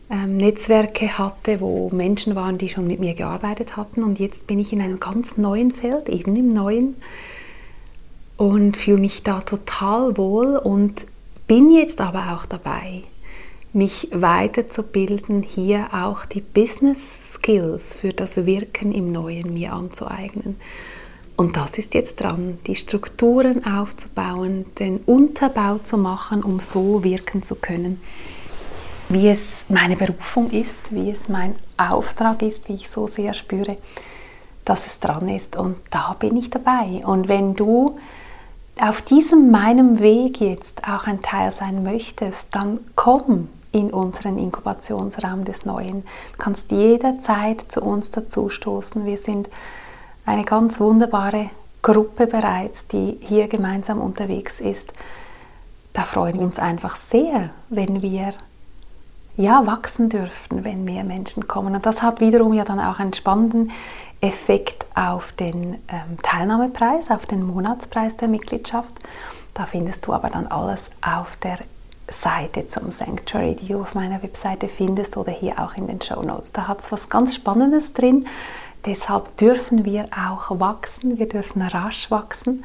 ähm, 0.10 0.38
Netzwerke 0.38 1.18
hatte, 1.18 1.62
wo 1.62 1.90
Menschen 1.94 2.36
waren, 2.36 2.58
die 2.58 2.70
schon 2.70 2.88
mit 2.88 3.00
mir 3.00 3.14
gearbeitet 3.14 3.78
hatten. 3.78 4.04
Und 4.04 4.20
jetzt 4.20 4.48
bin 4.48 4.60
ich 4.60 4.74
in 4.74 4.82
einem 4.82 5.00
ganz 5.00 5.38
neuen 5.38 5.72
Feld, 5.72 6.10
eben 6.10 6.36
im 6.36 6.50
Neuen, 6.50 6.96
und 8.38 8.78
fühle 8.78 8.98
mich 8.98 9.24
da 9.24 9.42
total 9.42 10.18
wohl 10.18 10.58
und 10.58 11.06
bin 11.48 11.70
jetzt 11.70 12.02
aber 12.02 12.34
auch 12.36 12.46
dabei, 12.46 13.04
mich 13.74 14.10
weiterzubilden, 14.12 15.42
hier 15.42 15.88
auch 15.94 16.26
die 16.26 16.42
Business 16.42 17.34
Skills 17.34 17.96
für 17.96 18.14
das 18.14 18.46
Wirken 18.46 18.92
im 18.92 19.12
Neuen 19.12 19.54
mir 19.54 19.74
anzueignen. 19.74 20.58
Und 21.36 21.58
das 21.58 21.78
ist 21.80 21.96
jetzt 21.96 22.22
dran, 22.22 22.60
die 22.68 22.76
Strukturen 22.76 23.66
aufzubauen, 23.66 24.66
den 24.78 24.98
Unterbau 24.98 25.80
zu 25.80 25.98
machen, 25.98 26.44
um 26.44 26.60
so 26.60 27.04
wirken 27.04 27.42
zu 27.44 27.56
können 27.56 28.00
wie 29.10 29.30
es 29.30 29.66
meine 29.70 29.96
Berufung 29.96 30.50
ist, 30.52 30.80
wie 30.90 31.12
es 31.12 31.30
mein 31.30 31.56
Auftrag 31.78 32.42
ist, 32.42 32.68
wie 32.70 32.76
ich 32.76 32.90
so 32.90 33.08
sehr 33.08 33.34
spüre, 33.34 33.78
dass 34.66 34.88
es 34.88 35.00
dran 35.00 35.30
ist. 35.30 35.56
Und 35.56 35.78
da 35.92 36.16
bin 36.18 36.36
ich 36.38 36.50
dabei. 36.50 37.04
Und 37.06 37.28
wenn 37.28 37.56
du 37.56 37.98
auf 38.80 39.02
diesem 39.02 39.52
meinem 39.52 40.00
Weg 40.00 40.42
jetzt 40.42 40.88
auch 40.88 41.06
ein 41.06 41.22
Teil 41.22 41.52
sein 41.52 41.84
möchtest, 41.84 42.48
dann 42.52 42.80
komm 42.96 43.50
in 43.74 43.90
unseren 43.90 44.38
Inkubationsraum 44.38 45.44
des 45.44 45.66
Neuen. 45.66 46.04
Du 46.04 46.38
kannst 46.38 46.72
jederzeit 46.72 47.66
zu 47.68 47.82
uns 47.82 48.12
dazustoßen. 48.12 49.06
Wir 49.06 49.18
sind 49.18 49.50
eine 50.26 50.46
ganz 50.46 50.80
wunderbare 50.80 51.50
Gruppe 51.82 52.28
bereits, 52.28 52.88
die 52.88 53.18
hier 53.20 53.50
gemeinsam 53.50 54.00
unterwegs 54.00 54.62
ist. 54.62 54.94
Da 55.92 56.04
freuen 56.04 56.40
wir 56.40 56.46
uns 56.46 56.60
einfach 56.60 56.96
sehr, 56.96 57.50
wenn 57.70 58.02
wir 58.02 58.34
ja, 59.36 59.66
wachsen 59.66 60.10
dürfen, 60.10 60.64
wenn 60.64 60.86
mehr 60.86 61.04
Menschen 61.04 61.48
kommen. 61.48 61.76
Und 61.76 61.86
das 61.86 62.04
hat 62.04 62.22
wiederum 62.22 62.54
ja 62.54 62.64
dann 62.66 62.80
auch 62.80 63.00
einen 63.00 63.14
spannenden 63.14 63.72
Effekt 64.22 64.86
auf 64.96 65.32
den 65.32 65.76
ähm, 65.88 66.18
Teilnahmepreis, 66.22 67.10
auf 67.10 67.26
den 67.26 67.44
Monatspreis 67.44 68.16
der 68.16 68.28
Mitgliedschaft. 68.28 68.94
Da 69.56 69.66
findest 69.66 70.06
du 70.06 70.14
aber 70.14 70.30
dann 70.30 70.48
alles 70.48 70.92
auf 71.02 71.36
der 71.38 71.58
Seite 72.14 72.68
zum 72.68 72.92
Sanctuary, 72.92 73.56
die 73.56 73.68
du 73.68 73.82
auf 73.82 73.96
meiner 73.96 74.22
Webseite 74.24 74.68
findest 74.68 75.18
oder 75.18 75.32
hier 75.32 75.60
auch 75.60 75.76
in 75.76 75.88
den 75.88 76.02
Show 76.02 76.22
Notes. 76.22 76.52
Da 76.52 76.68
hat 76.68 76.82
es 76.82 76.92
was 76.92 77.10
ganz 77.10 77.36
Spannendes 77.36 77.94
drin. 77.94 78.28
Deshalb 78.86 79.36
dürfen 79.38 79.86
wir 79.86 80.06
auch 80.12 80.60
wachsen, 80.60 81.18
wir 81.18 81.28
dürfen 81.28 81.62
rasch 81.62 82.12
wachsen, 82.12 82.64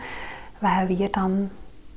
weil 0.60 0.88
wir 0.88 1.08
dann 1.08 1.50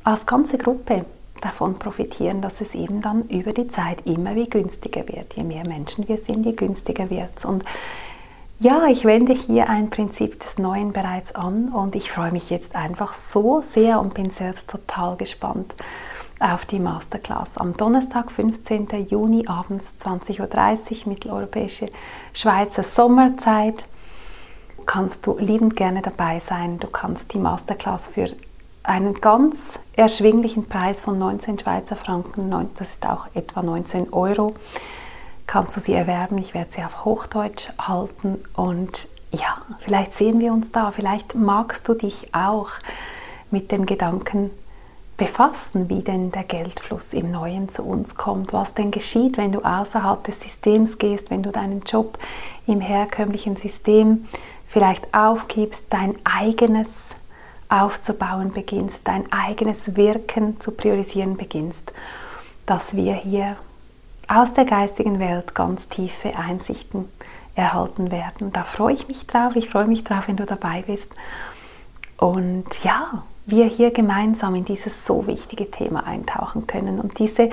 als 0.03 0.25
ganze 0.25 0.57
Gruppe 0.57 1.05
davon 1.41 1.79
profitieren, 1.79 2.41
dass 2.41 2.61
es 2.61 2.75
eben 2.75 3.01
dann 3.01 3.27
über 3.29 3.51
die 3.51 3.67
Zeit 3.67 4.05
immer 4.05 4.35
wie 4.35 4.49
günstiger 4.49 5.07
wird. 5.07 5.35
Je 5.35 5.43
mehr 5.43 5.67
Menschen 5.67 6.07
wir 6.07 6.17
sind, 6.17 6.45
je 6.45 6.53
günstiger 6.53 7.09
wird 7.09 7.31
es. 7.35 7.45
Ja, 8.62 8.86
ich 8.86 9.06
wende 9.06 9.34
hier 9.34 9.69
ein 9.69 9.89
Prinzip 9.89 10.39
des 10.39 10.60
Neuen 10.60 10.93
bereits 10.93 11.34
an 11.34 11.69
und 11.69 11.95
ich 11.95 12.12
freue 12.12 12.32
mich 12.32 12.52
jetzt 12.52 12.76
einfach 12.76 13.15
so 13.15 13.62
sehr 13.62 14.00
und 14.00 14.13
bin 14.13 14.30
selbst 14.30 14.69
total 14.69 15.17
gespannt 15.17 15.74
auf 16.39 16.67
die 16.67 16.78
Masterclass. 16.78 17.58
Am 17.58 17.76
Donnerstag, 17.76 18.32
15. 18.32 19.08
Juni 19.10 19.47
abends 19.47 19.95
20.30 20.00 20.91
Uhr 20.91 21.10
mitteleuropäische 21.10 21.89
Schweizer 22.34 22.84
Sommerzeit 22.84 23.86
kannst 24.86 25.26
du 25.26 25.39
liebend 25.39 25.76
gerne 25.76 26.04
dabei 26.04 26.39
sein. 26.39 26.78
Du 26.78 26.88
kannst 26.88 27.34
die 27.34 27.39
Masterclass 27.39 28.06
für 28.06 28.28
einen 28.84 29.15
ganz 29.15 29.74
erschwinglichen 29.93 30.69
Preis 30.69 31.02
von 31.02 31.17
19 31.17 31.58
Schweizer 31.58 31.95
Franken, 31.95 32.54
das 32.76 32.91
ist 32.91 33.08
auch 33.08 33.26
etwa 33.34 33.63
19 33.63 34.13
Euro, 34.13 34.54
kannst 35.51 35.75
du 35.75 35.81
sie 35.81 35.93
erwerben. 35.93 36.37
Ich 36.37 36.53
werde 36.53 36.71
sie 36.71 36.81
auf 36.81 37.03
Hochdeutsch 37.03 37.71
halten. 37.77 38.39
Und 38.55 39.09
ja, 39.33 39.57
vielleicht 39.79 40.13
sehen 40.13 40.39
wir 40.39 40.53
uns 40.53 40.71
da, 40.71 40.91
vielleicht 40.91 41.35
magst 41.35 41.89
du 41.89 41.93
dich 41.93 42.33
auch 42.33 42.69
mit 43.51 43.69
dem 43.73 43.85
Gedanken 43.85 44.49
befassen, 45.17 45.89
wie 45.89 46.03
denn 46.03 46.31
der 46.31 46.45
Geldfluss 46.45 47.11
im 47.11 47.31
Neuen 47.31 47.67
zu 47.67 47.83
uns 47.83 48.15
kommt, 48.15 48.53
was 48.53 48.75
denn 48.75 48.91
geschieht, 48.91 49.37
wenn 49.37 49.51
du 49.51 49.59
außerhalb 49.59 50.23
des 50.23 50.39
Systems 50.39 50.97
gehst, 50.97 51.29
wenn 51.31 51.43
du 51.43 51.51
deinen 51.51 51.81
Job 51.81 52.17
im 52.65 52.79
herkömmlichen 52.79 53.57
System 53.57 54.29
vielleicht 54.67 55.13
aufgibst, 55.13 55.87
dein 55.89 56.15
eigenes 56.23 57.09
aufzubauen 57.67 58.53
beginnst, 58.53 59.05
dein 59.05 59.29
eigenes 59.33 59.97
Wirken 59.97 60.61
zu 60.61 60.71
priorisieren 60.71 61.35
beginnst, 61.35 61.91
dass 62.65 62.95
wir 62.95 63.15
hier 63.15 63.57
aus 64.33 64.53
der 64.53 64.65
geistigen 64.65 65.19
Welt 65.19 65.53
ganz 65.55 65.89
tiefe 65.89 66.35
Einsichten 66.37 67.09
erhalten 67.55 68.11
werden. 68.11 68.53
Da 68.53 68.63
freue 68.63 68.93
ich 68.93 69.07
mich 69.07 69.27
drauf. 69.27 69.55
Ich 69.55 69.69
freue 69.69 69.87
mich 69.87 70.03
drauf, 70.03 70.27
wenn 70.27 70.37
du 70.37 70.45
dabei 70.45 70.83
bist. 70.87 71.13
Und 72.17 72.83
ja, 72.83 73.23
wir 73.45 73.65
hier 73.65 73.91
gemeinsam 73.91 74.55
in 74.55 74.63
dieses 74.63 75.05
so 75.05 75.27
wichtige 75.27 75.69
Thema 75.69 76.05
eintauchen 76.05 76.65
können. 76.65 76.99
Und 76.99 77.19
diese 77.19 77.49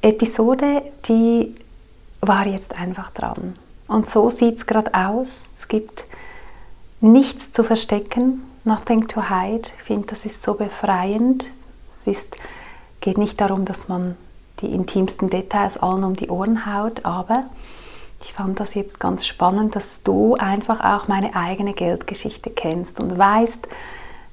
Episode, 0.00 0.82
die 1.06 1.56
war 2.20 2.46
jetzt 2.46 2.78
einfach 2.78 3.10
dran. 3.10 3.54
Und 3.88 4.06
so 4.06 4.30
sieht 4.30 4.58
es 4.58 4.66
gerade 4.66 4.94
aus. 4.94 5.42
Es 5.58 5.66
gibt 5.66 6.04
nichts 7.00 7.50
zu 7.50 7.64
verstecken. 7.64 8.44
Nothing 8.64 9.08
to 9.08 9.28
hide. 9.28 9.68
Ich 9.76 9.82
finde, 9.82 10.06
das 10.06 10.24
ist 10.24 10.42
so 10.42 10.54
befreiend. 10.54 11.46
Es 12.00 12.06
ist, 12.06 12.36
geht 13.00 13.18
nicht 13.18 13.40
darum, 13.40 13.64
dass 13.64 13.88
man 13.88 14.16
die 14.62 14.72
intimsten 14.72 15.28
Details 15.28 15.76
allen 15.76 16.04
um 16.04 16.16
die 16.16 16.30
Ohren 16.30 16.64
haut, 16.66 17.04
aber 17.04 17.44
Ich 18.24 18.32
fand 18.34 18.60
das 18.60 18.74
jetzt 18.74 19.00
ganz 19.00 19.26
spannend, 19.26 19.74
dass 19.74 20.04
du 20.04 20.36
einfach 20.36 20.78
auch 20.84 21.08
meine 21.08 21.34
eigene 21.34 21.72
Geldgeschichte 21.72 22.50
kennst 22.50 23.00
und 23.00 23.18
weißt, 23.18 23.66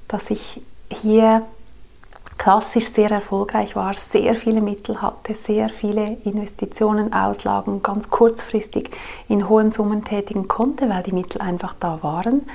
dass 0.06 0.30
ich 0.30 0.62
hier 0.92 1.42
klassisch 2.38 2.86
sehr 2.86 3.10
erfolgreich 3.10 3.76
war, 3.76 3.92
sehr 3.94 4.34
viele 4.34 4.60
Mittel 4.60 5.02
hatte, 5.02 5.34
sehr 5.34 5.68
viele 5.68 6.16
Investitionen, 6.24 7.12
Auslagen 7.12 7.82
ganz 7.82 8.10
kurzfristig 8.10 8.90
in 9.28 9.48
hohen 9.48 9.70
Summen 9.70 10.04
tätigen 10.04 10.48
konnte, 10.48 10.88
weil 10.88 11.02
die 11.02 11.12
Mittel 11.12 11.40
einfach 11.42 11.74
da 11.78 11.98
waren. 12.02 12.46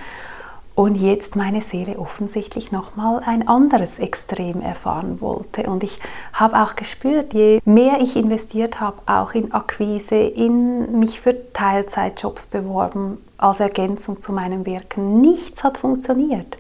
Und 0.76 0.96
jetzt 0.96 1.38
meine 1.38 1.62
Seele 1.62 1.98
offensichtlich 1.98 2.74
nochmal 2.74 3.22
ein 3.26 3.48
anderes 3.48 3.98
Extrem 3.98 4.62
erfahren 4.62 5.22
wollte. 5.22 5.64
Und 5.64 5.86
ich 5.86 6.00
habe 6.34 6.62
auch 6.62 6.76
gespürt, 6.76 7.34
je 7.34 7.62
mehr 7.64 8.02
ich 8.02 8.18
investiert 8.18 8.82
habe, 8.82 8.98
auch 9.06 9.34
in 9.34 9.54
Akquise, 9.54 10.16
in 10.16 11.00
mich 11.00 11.22
für 11.22 11.54
Teilzeitjobs 11.54 12.48
beworben, 12.48 13.20
als 13.38 13.62
Ergänzung 13.62 14.20
zu 14.22 14.34
meinem 14.34 14.66
Wirken, 14.66 15.22
nichts 15.22 15.64
hat 15.64 15.78
funktioniert. 15.78 16.58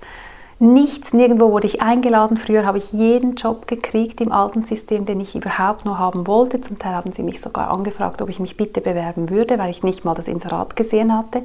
Nichts, 0.60 1.14
nirgendwo 1.14 1.52
wurde 1.52 1.68
ich 1.68 1.82
eingeladen. 1.82 2.38
Früher 2.38 2.66
habe 2.66 2.78
ich 2.78 2.94
jeden 2.94 3.36
Job 3.36 3.68
gekriegt 3.68 4.22
im 4.22 4.32
alten 4.32 4.64
System, 4.64 5.06
den 5.06 5.20
ich 5.20 5.36
überhaupt 5.36 5.84
nur 5.84 6.00
haben 6.00 6.26
wollte. 6.26 6.62
Zum 6.62 6.80
Teil 6.80 6.96
haben 6.96 7.12
sie 7.12 7.24
mich 7.24 7.42
sogar 7.42 7.70
angefragt, 7.70 8.22
ob 8.22 8.30
ich 8.30 8.40
mich 8.40 8.56
bitte 8.56 8.80
bewerben 8.80 9.30
würde, 9.30 9.60
weil 9.60 9.72
ich 9.72 9.84
nicht 9.84 10.06
mal 10.06 10.16
das 10.16 10.30
Inserat 10.30 10.78
gesehen 10.78 11.16
hatte 11.16 11.44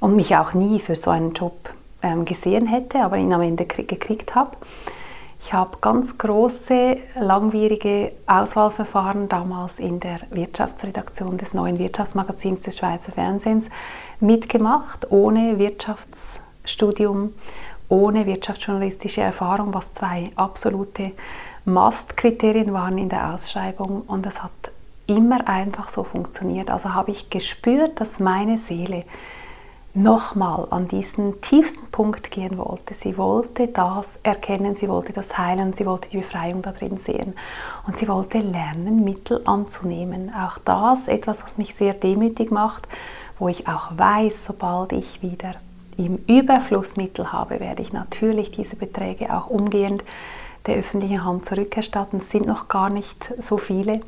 und 0.00 0.16
mich 0.16 0.34
auch 0.36 0.54
nie 0.54 0.80
für 0.80 0.96
so 0.96 1.10
einen 1.10 1.34
Job 1.34 1.74
ähm, 2.02 2.24
gesehen 2.24 2.66
hätte, 2.66 3.00
aber 3.00 3.16
ihn 3.16 3.32
am 3.32 3.42
Ende 3.42 3.66
gekriegt 3.66 4.34
habe. 4.34 4.56
Ich 5.42 5.54
habe 5.54 5.78
ganz 5.80 6.18
große, 6.18 6.98
langwierige 7.18 8.12
Auswahlverfahren 8.26 9.28
damals 9.28 9.78
in 9.78 9.98
der 9.98 10.18
Wirtschaftsredaktion 10.30 11.38
des 11.38 11.54
neuen 11.54 11.78
Wirtschaftsmagazins 11.78 12.60
des 12.60 12.76
Schweizer 12.76 13.12
Fernsehens 13.12 13.70
mitgemacht, 14.20 15.10
ohne 15.10 15.58
Wirtschaftsstudium 15.58 17.32
ohne 17.90 18.24
wirtschaftsjournalistische 18.24 19.20
Erfahrung, 19.20 19.74
was 19.74 19.92
zwei 19.92 20.30
absolute 20.36 21.10
Must-Kriterien 21.64 22.72
waren 22.72 22.96
in 22.96 23.08
der 23.08 23.34
Ausschreibung. 23.34 24.02
Und 24.02 24.24
das 24.24 24.42
hat 24.42 24.52
immer 25.06 25.46
einfach 25.48 25.88
so 25.88 26.04
funktioniert. 26.04 26.70
Also 26.70 26.94
habe 26.94 27.10
ich 27.10 27.30
gespürt, 27.30 28.00
dass 28.00 28.20
meine 28.20 28.58
Seele 28.58 29.04
nochmal 29.92 30.68
an 30.70 30.86
diesen 30.86 31.40
tiefsten 31.40 31.86
Punkt 31.90 32.30
gehen 32.30 32.58
wollte. 32.58 32.94
Sie 32.94 33.16
wollte 33.16 33.68
das 33.68 34.20
erkennen, 34.22 34.76
sie 34.76 34.88
wollte 34.88 35.12
das 35.12 35.36
heilen, 35.36 35.72
sie 35.72 35.86
wollte 35.86 36.08
die 36.10 36.18
Befreiung 36.18 36.62
da 36.62 36.72
drin 36.72 36.96
sehen. 36.96 37.34
Und 37.86 37.96
sie 37.96 38.08
wollte 38.08 38.38
lernen, 38.38 39.04
Mittel 39.04 39.42
anzunehmen. 39.44 40.32
Auch 40.34 40.58
das 40.58 41.08
etwas, 41.08 41.44
was 41.44 41.58
mich 41.58 41.74
sehr 41.74 41.94
demütig 41.94 42.50
macht, 42.50 42.86
wo 43.38 43.48
ich 43.48 43.66
auch 43.66 43.96
weiß, 43.96 44.44
sobald 44.44 44.92
ich 44.92 45.22
wieder 45.22 45.52
im 45.96 46.16
Überfluss 46.26 46.96
Mittel 46.96 47.32
habe, 47.32 47.60
werde 47.60 47.82
ich 47.82 47.92
natürlich 47.92 48.50
diese 48.50 48.76
Beträge 48.76 49.36
auch 49.36 49.48
umgehend 49.48 50.04
der 50.66 50.76
öffentlichen 50.76 51.24
Hand 51.24 51.46
zurückerstatten. 51.46 52.18
Es 52.18 52.30
sind 52.30 52.46
noch 52.46 52.68
gar 52.68 52.90
nicht 52.90 53.32
so 53.38 53.58
viele. 53.58 54.02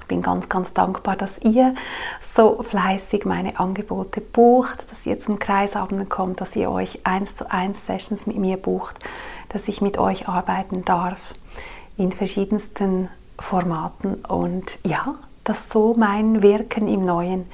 Ich 0.00 0.06
bin 0.06 0.22
ganz, 0.22 0.48
ganz 0.48 0.74
dankbar, 0.74 1.16
dass 1.16 1.38
ihr 1.38 1.74
so 2.20 2.62
fleißig 2.62 3.24
meine 3.24 3.60
Angebote 3.60 4.20
bucht, 4.20 4.90
dass 4.90 5.06
ihr 5.06 5.18
zum 5.18 5.38
Kreisabenden 5.38 6.08
kommt, 6.08 6.40
dass 6.40 6.56
ihr 6.56 6.70
euch 6.70 7.00
eins 7.04 7.36
zu 7.36 7.50
eins 7.50 7.86
Sessions 7.86 8.26
mit 8.26 8.36
mir 8.36 8.56
bucht, 8.56 8.98
dass 9.50 9.68
ich 9.68 9.80
mit 9.80 9.98
euch 9.98 10.28
arbeiten 10.28 10.84
darf 10.84 11.18
in 11.96 12.12
verschiedensten 12.12 13.08
Formaten 13.38 14.16
und 14.16 14.78
ja, 14.84 15.14
dass 15.44 15.70
so 15.70 15.94
mein 15.96 16.42
Wirken 16.42 16.88
im 16.88 17.04
Neuen 17.04 17.46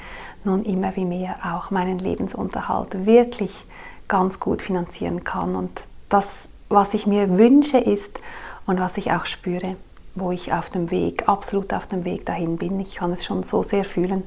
nun 0.45 0.65
immer 0.65 0.97
wie 0.97 1.05
mehr 1.05 1.37
auch 1.43 1.71
meinen 1.71 1.99
Lebensunterhalt 1.99 3.07
wirklich 3.07 3.65
ganz 4.09 4.41
gut 4.41 4.63
finanzieren 4.63 5.25
kann. 5.25 5.55
Und 5.55 5.83
das, 6.09 6.49
was 6.69 6.95
ich 6.95 7.07
mir 7.07 7.37
wünsche, 7.37 7.79
ist 7.79 8.21
und 8.67 8.81
was 8.81 8.97
ich 8.97 9.13
auch 9.13 9.27
spüre, 9.27 9.77
wo 10.17 10.33
ich 10.33 10.53
auf 10.53 10.71
dem 10.71 10.91
Weg, 10.91 11.29
absolut 11.29 11.73
auf 11.73 11.87
dem 11.87 12.05
Weg 12.05 12.27
dahin 12.27 12.57
bin, 12.57 12.81
ich 12.81 12.97
kann 12.97 13.13
es 13.13 13.25
schon 13.25 13.43
so 13.45 13.63
sehr 13.63 13.85
fühlen, 13.85 14.27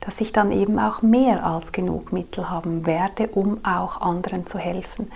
dass 0.00 0.20
ich 0.20 0.32
dann 0.32 0.52
eben 0.52 0.78
auch 0.78 1.02
mehr 1.02 1.44
als 1.44 1.72
genug 1.72 2.12
Mittel 2.12 2.50
haben 2.50 2.86
werde, 2.86 3.28
um 3.28 3.58
auch 3.64 4.00
anderen 4.00 4.46
zu 4.46 4.58
helfen. 4.58 5.10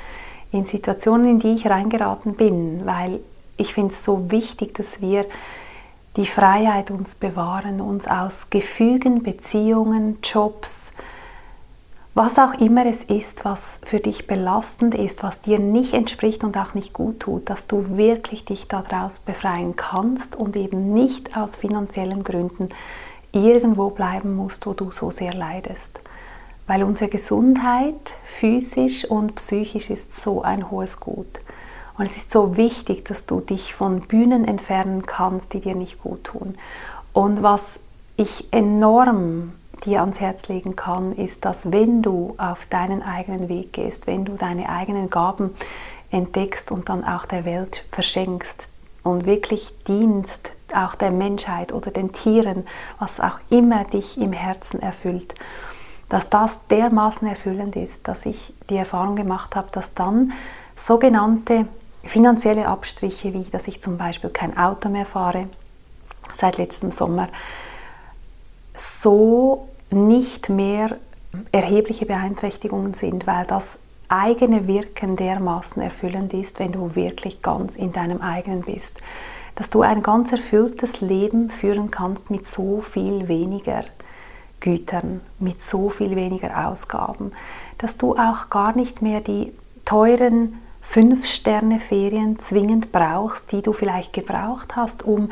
In 0.51 0.67
Situationen, 0.67 1.29
in 1.29 1.39
die 1.39 1.55
ich 1.55 1.67
reingeraten 1.67 2.35
bin, 2.35 2.87
weil 2.87 3.21
ich 3.57 3.75
finde 3.75 3.93
es 3.93 4.05
so 4.05 4.31
wichtig, 4.31 4.75
dass 4.75 5.01
wir 5.01 5.27
die 6.17 6.27
Freiheit 6.27 6.91
uns 6.91 7.15
bewahren, 7.15 7.81
uns 7.81 8.07
aus 8.07 8.51
Gefügen, 8.51 9.23
Beziehungen, 9.23 10.19
Jobs, 10.23 10.93
was 12.19 12.37
auch 12.41 12.55
immer 12.55 12.85
es 12.85 13.05
ist, 13.05 13.45
was 13.45 13.79
für 13.85 14.01
dich 14.01 14.27
belastend 14.27 14.97
ist, 14.97 15.23
was 15.23 15.41
dir 15.41 15.61
nicht 15.61 15.95
entspricht 15.95 16.43
und 16.43 16.59
auch 16.59 16.75
nicht 16.75 16.93
gut 16.93 17.21
tut, 17.21 17.49
dass 17.49 17.69
du 17.69 17.97
wirklich 17.97 18.45
dich 18.45 18.67
daraus 18.67 19.21
befreien 19.21 19.77
kannst 19.77 20.35
und 20.35 20.57
eben 20.57 20.93
nicht 20.93 21.37
aus 21.37 21.55
finanziellen 21.55 22.25
Gründen 22.25 22.71
irgendwo 23.31 23.91
bleiben 23.91 24.35
musst, 24.35 24.67
wo 24.67 24.73
du 24.73 24.91
so 24.91 25.13
sehr 25.13 25.33
leidest. 25.33 26.01
Weil 26.67 26.83
unsere 26.83 27.09
Gesundheit, 27.09 28.15
physisch 28.25 29.05
und 29.05 29.37
psychisch, 29.37 29.89
ist 29.89 30.21
so 30.21 30.43
ein 30.43 30.73
hohes 30.73 30.99
Gut. 30.99 31.39
Und 31.99 32.07
es 32.07 32.17
ist 32.17 32.33
so 32.33 32.57
wichtig, 32.57 33.05
dass 33.05 33.27
du 33.27 33.39
dich 33.39 33.75
von 33.75 34.01
Bühnen 34.01 34.45
entfernen 34.45 35.07
kannst, 35.07 35.53
die 35.55 35.61
dir 35.61 35.77
nicht 35.77 36.03
gut 36.03 36.25
tun. 36.25 36.57
Und 37.13 37.45
was 37.45 37.79
ich 38.17 38.53
enorm 38.53 39.53
dir 39.85 40.01
ans 40.01 40.21
Herz 40.21 40.49
legen 40.49 40.77
kann, 40.77 41.13
ist, 41.13 41.45
dass 41.45 41.59
wenn 41.65 42.03
du 42.03 42.35
auf 42.39 42.67
deinen 42.67 43.03
eigenen 43.03 43.49
Weg 43.49 43.73
gehst, 43.73 44.07
wenn 44.07 44.25
du 44.25 44.35
deine 44.35 44.69
eigenen 44.69 45.11
Gaben 45.11 45.55
entdeckst 46.11 46.71
und 46.71 46.89
dann 46.89 47.05
auch 47.05 47.27
der 47.27 47.45
Welt 47.45 47.85
verschenkst 47.93 48.69
und 49.03 49.27
wirklich 49.27 49.73
dienst, 49.85 50.51
auch 50.75 50.95
der 50.95 51.11
Menschheit 51.11 51.73
oder 51.73 51.91
den 51.91 52.13
Tieren, 52.13 52.67
was 52.99 53.21
auch 53.21 53.39
immer 53.51 53.85
dich 53.85 54.19
im 54.19 54.33
Herzen 54.33 54.81
erfüllt, 54.81 55.35
dass 56.09 56.31
das 56.31 56.67
dermaßen 56.69 57.29
erfüllend 57.29 57.77
ist, 57.77 58.09
dass 58.09 58.27
ich 58.27 58.53
die 58.71 58.77
Erfahrung 58.77 59.17
gemacht 59.17 59.57
habe, 59.57 59.69
dass 59.73 59.95
dann 59.95 60.33
sogenannte 60.77 61.67
finanzielle 62.05 62.67
Abstriche, 62.67 63.35
wie 63.35 63.45
dass 63.45 63.69
ich 63.69 63.83
zum 63.83 63.99
Beispiel 63.99 64.31
kein 64.31 64.57
Auto 64.57 64.89
mehr 64.89 65.07
fahre 65.07 65.47
seit 66.33 66.59
letztem 66.59 66.91
Sommer, 66.93 67.29
so 68.79 69.69
nicht 69.91 70.49
mehr 70.49 70.97
erhebliche 71.53 72.07
Beeinträchtigungen 72.07 72.95
sind, 72.95 73.27
weil 73.27 73.45
das 73.47 73.79
eigene 74.09 74.67
Wirken 74.67 75.17
dermaßen 75.17 75.83
erfüllend 75.83 76.33
ist, 76.33 76.59
wenn 76.59 76.73
du 76.73 76.95
wirklich 76.95 77.43
ganz 77.43 77.77
in 77.77 77.93
deinem 77.93 78.21
eigenen 78.21 78.63
bist. 78.63 78.99
Dass 79.55 79.71
du 79.71 79.83
ein 79.83 80.03
ganz 80.03 80.33
erfülltes 80.33 81.01
Leben 81.01 81.51
führen 81.51 81.91
kannst 81.91 82.31
mit 82.31 82.47
so 82.47 82.81
viel 82.81 83.29
weniger 83.29 83.85
Gütern, 84.61 85.21
mit 85.39 85.61
so 85.63 85.91
viel 85.91 86.17
weniger 86.17 86.69
Ausgaben, 86.69 87.33
dass 87.77 87.97
du 87.97 88.15
auch 88.17 88.51
gar 88.51 88.75
nicht 88.77 89.03
mehr 89.03 89.21
die 89.21 89.53
teuren 89.85 90.59
Fünf-Sterne-Ferien 90.81 92.39
zwingend 92.39 92.93
brauchst, 92.93 93.53
die 93.53 93.63
du 93.63 93.73
vielleicht 93.73 94.13
gebraucht 94.13 94.75
hast, 94.75 95.03
um 95.03 95.29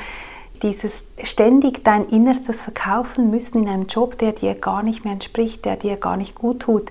dieses 0.58 1.04
ständig 1.22 1.84
dein 1.84 2.08
Innerstes 2.08 2.62
verkaufen 2.62 3.30
müssen 3.30 3.62
in 3.62 3.68
einem 3.68 3.86
Job, 3.86 4.18
der 4.18 4.32
dir 4.32 4.54
gar 4.54 4.82
nicht 4.82 5.04
mehr 5.04 5.14
entspricht, 5.14 5.64
der 5.64 5.76
dir 5.76 5.96
gar 5.96 6.16
nicht 6.16 6.34
gut 6.34 6.60
tut, 6.60 6.90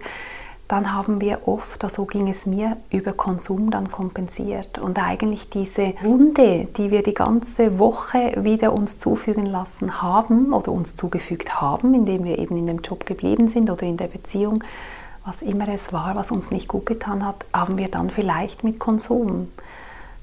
dann 0.67 0.93
haben 0.93 1.21
wir 1.21 1.47
oft, 1.47 1.81
so 1.81 1.87
also 1.87 2.05
ging 2.05 2.27
es 2.27 2.45
mir, 2.45 2.77
über 2.89 3.13
Konsum 3.13 3.69
dann 3.69 3.91
kompensiert. 3.91 4.79
Und 4.79 4.97
eigentlich 5.01 5.49
diese 5.49 5.93
Wunde, 6.01 6.67
die 6.77 6.89
wir 6.89 7.03
die 7.03 7.13
ganze 7.13 7.77
Woche 7.77 8.33
wieder 8.37 8.73
uns 8.73 8.97
zufügen 8.97 9.45
lassen 9.45 10.01
haben 10.01 10.53
oder 10.53 10.71
uns 10.71 10.95
zugefügt 10.95 11.61
haben, 11.61 11.93
indem 11.93 12.23
wir 12.23 12.39
eben 12.39 12.57
in 12.57 12.65
dem 12.65 12.79
Job 12.79 13.05
geblieben 13.05 13.47
sind 13.47 13.69
oder 13.69 13.83
in 13.83 13.97
der 13.97 14.07
Beziehung, 14.07 14.63
was 15.23 15.41
immer 15.41 15.67
es 15.67 15.93
war, 15.93 16.15
was 16.15 16.31
uns 16.31 16.51
nicht 16.51 16.67
gut 16.67 16.85
getan 16.85 17.25
hat, 17.25 17.45
haben 17.53 17.77
wir 17.77 17.89
dann 17.89 18.09
vielleicht 18.09 18.63
mit 18.63 18.79
Konsum 18.79 19.49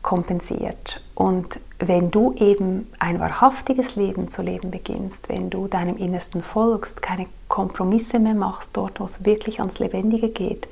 kompensiert. 0.03 1.01
Und 1.15 1.61
wenn 1.79 2.11
du 2.11 2.35
eben 2.35 2.89
ein 2.99 3.21
wahrhaftiges 3.21 3.97
Leben 3.97 4.31
zu 4.31 4.43
leben 4.43 4.71
beginnst, 4.71 5.29
wenn 5.29 5.51
du 5.51 5.69
deinem 5.69 5.97
Innersten 5.97 6.43
folgst, 6.43 7.03
keine 7.03 7.27
Kompromisse 7.49 8.19
mehr 8.19 8.35
machst, 8.35 8.77
dort 8.77 9.01
wo 9.01 9.05
es 9.05 9.25
wirklich 9.25 9.61
ans 9.61 9.79
Lebendige 9.79 10.29
geht, 10.29 10.69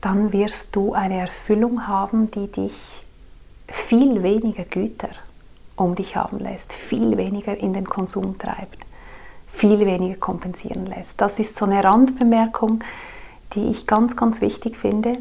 dann 0.00 0.32
wirst 0.32 0.74
du 0.74 0.94
eine 0.94 1.18
Erfüllung 1.18 1.86
haben, 1.86 2.30
die 2.30 2.48
dich 2.48 3.04
viel 3.68 4.22
weniger 4.22 4.64
Güter 4.64 5.10
um 5.76 5.94
dich 5.94 6.16
haben 6.16 6.38
lässt, 6.38 6.72
viel 6.72 7.16
weniger 7.16 7.56
in 7.56 7.72
den 7.72 7.86
Konsum 7.86 8.38
treibt, 8.38 8.84
viel 9.46 9.80
weniger 9.86 10.16
kompensieren 10.16 10.86
lässt. 10.86 11.20
Das 11.20 11.38
ist 11.38 11.56
so 11.56 11.64
eine 11.64 11.82
Randbemerkung, 11.82 12.82
die 13.54 13.66
ich 13.66 13.86
ganz, 13.86 14.16
ganz 14.16 14.40
wichtig 14.40 14.76
finde, 14.76 15.18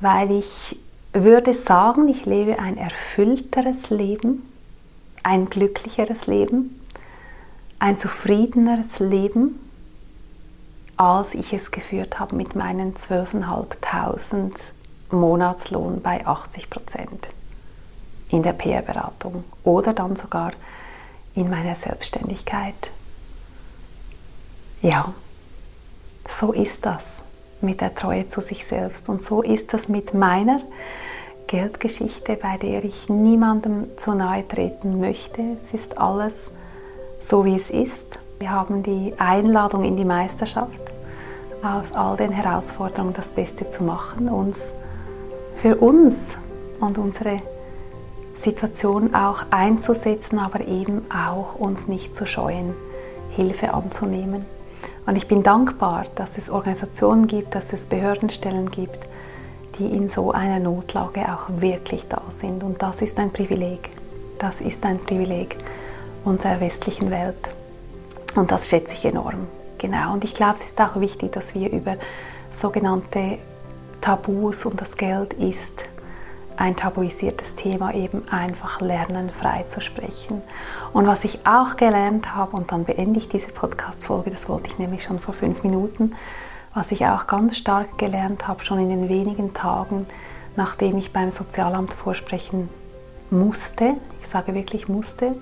weil 0.00 0.30
ich 0.30 0.78
würde 1.24 1.54
sagen, 1.54 2.08
ich 2.08 2.26
lebe 2.26 2.58
ein 2.58 2.76
erfüllteres 2.76 3.90
Leben, 3.90 4.42
ein 5.22 5.48
glücklicheres 5.48 6.26
Leben, 6.26 6.80
ein 7.78 7.98
zufriedeneres 7.98 8.98
Leben, 8.98 9.58
als 10.96 11.34
ich 11.34 11.52
es 11.52 11.70
geführt 11.70 12.18
habe 12.18 12.36
mit 12.36 12.54
meinen 12.54 12.94
12.500 12.94 14.72
Monatslohn 15.10 16.00
bei 16.02 16.26
80 16.26 16.70
Prozent 16.70 17.28
in 18.28 18.42
der 18.42 18.54
PR-Beratung 18.54 19.44
oder 19.62 19.92
dann 19.92 20.16
sogar 20.16 20.52
in 21.34 21.50
meiner 21.50 21.74
Selbstständigkeit. 21.74 22.90
Ja, 24.82 25.12
so 26.28 26.52
ist 26.52 26.86
das 26.86 27.04
mit 27.60 27.80
der 27.80 27.94
Treue 27.94 28.28
zu 28.28 28.40
sich 28.40 28.66
selbst 28.66 29.08
und 29.08 29.24
so 29.24 29.42
ist 29.42 29.72
das 29.72 29.88
mit 29.88 30.14
meiner 30.14 30.60
Geldgeschichte, 31.46 32.36
bei 32.36 32.56
der 32.56 32.84
ich 32.84 33.08
niemandem 33.08 33.96
zu 33.96 34.14
nahe 34.14 34.46
treten 34.46 35.00
möchte. 35.00 35.42
Es 35.62 35.72
ist 35.72 35.98
alles 35.98 36.50
so, 37.20 37.44
wie 37.44 37.56
es 37.56 37.70
ist. 37.70 38.18
Wir 38.38 38.50
haben 38.50 38.82
die 38.82 39.14
Einladung 39.18 39.84
in 39.84 39.96
die 39.96 40.04
Meisterschaft, 40.04 40.80
aus 41.62 41.92
all 41.92 42.16
den 42.16 42.32
Herausforderungen 42.32 43.14
das 43.14 43.30
Beste 43.30 43.70
zu 43.70 43.84
machen, 43.84 44.28
uns 44.28 44.70
für 45.54 45.76
uns 45.76 46.28
und 46.80 46.98
unsere 46.98 47.40
Situation 48.34 49.14
auch 49.14 49.44
einzusetzen, 49.50 50.38
aber 50.38 50.66
eben 50.66 51.06
auch 51.10 51.54
uns 51.54 51.88
nicht 51.88 52.14
zu 52.14 52.26
scheuen, 52.26 52.74
Hilfe 53.30 53.72
anzunehmen. 53.72 54.44
Und 55.06 55.16
ich 55.16 55.28
bin 55.28 55.42
dankbar, 55.42 56.06
dass 56.16 56.36
es 56.36 56.50
Organisationen 56.50 57.26
gibt, 57.26 57.54
dass 57.54 57.72
es 57.72 57.86
Behördenstellen 57.86 58.70
gibt, 58.70 58.98
die 59.78 59.86
in 59.86 60.08
so 60.08 60.32
einer 60.32 60.58
Notlage 60.60 61.22
auch 61.32 61.48
wirklich 61.60 62.06
da 62.08 62.22
sind. 62.30 62.62
Und 62.62 62.82
das 62.82 63.02
ist 63.02 63.18
ein 63.18 63.32
Privileg. 63.32 63.90
Das 64.38 64.60
ist 64.60 64.84
ein 64.84 64.98
Privileg 64.98 65.56
unserer 66.24 66.60
westlichen 66.60 67.10
Welt. 67.10 67.50
Und 68.34 68.50
das 68.50 68.68
schätze 68.68 68.94
ich 68.94 69.04
enorm. 69.04 69.46
Genau. 69.78 70.12
Und 70.12 70.24
ich 70.24 70.34
glaube, 70.34 70.54
es 70.58 70.64
ist 70.64 70.80
auch 70.80 71.00
wichtig, 71.00 71.32
dass 71.32 71.54
wir 71.54 71.70
über 71.70 71.96
sogenannte 72.50 73.38
Tabus 74.00 74.64
und 74.64 74.80
das 74.80 74.96
Geld 74.96 75.32
ist 75.34 75.82
ein 76.56 76.74
tabuisiertes 76.74 77.54
Thema 77.54 77.92
eben 77.94 78.26
einfach 78.30 78.80
lernen, 78.80 79.28
frei 79.28 79.64
zu 79.68 79.80
sprechen. 79.80 80.42
Und 80.92 81.06
was 81.06 81.24
ich 81.24 81.40
auch 81.46 81.76
gelernt 81.76 82.34
habe, 82.34 82.56
und 82.56 82.72
dann 82.72 82.84
beende 82.84 83.18
ich 83.18 83.28
diese 83.28 83.48
Podcast-Folge, 83.48 84.30
das 84.30 84.48
wollte 84.48 84.70
ich 84.70 84.78
nämlich 84.78 85.02
schon 85.02 85.18
vor 85.18 85.34
fünf 85.34 85.62
Minuten, 85.62 86.14
was 86.76 86.92
ich 86.92 87.06
auch 87.06 87.26
ganz 87.26 87.56
stark 87.56 87.96
gelernt 87.96 88.46
habe, 88.46 88.62
schon 88.62 88.78
in 88.78 88.90
den 88.90 89.08
wenigen 89.08 89.54
Tagen, 89.54 90.06
nachdem 90.56 90.98
ich 90.98 91.10
beim 91.10 91.32
Sozialamt 91.32 91.94
vorsprechen 91.94 92.68
musste, 93.30 93.94
ich 94.22 94.28
sage 94.28 94.54
wirklich 94.54 94.86
musste, 94.86 95.36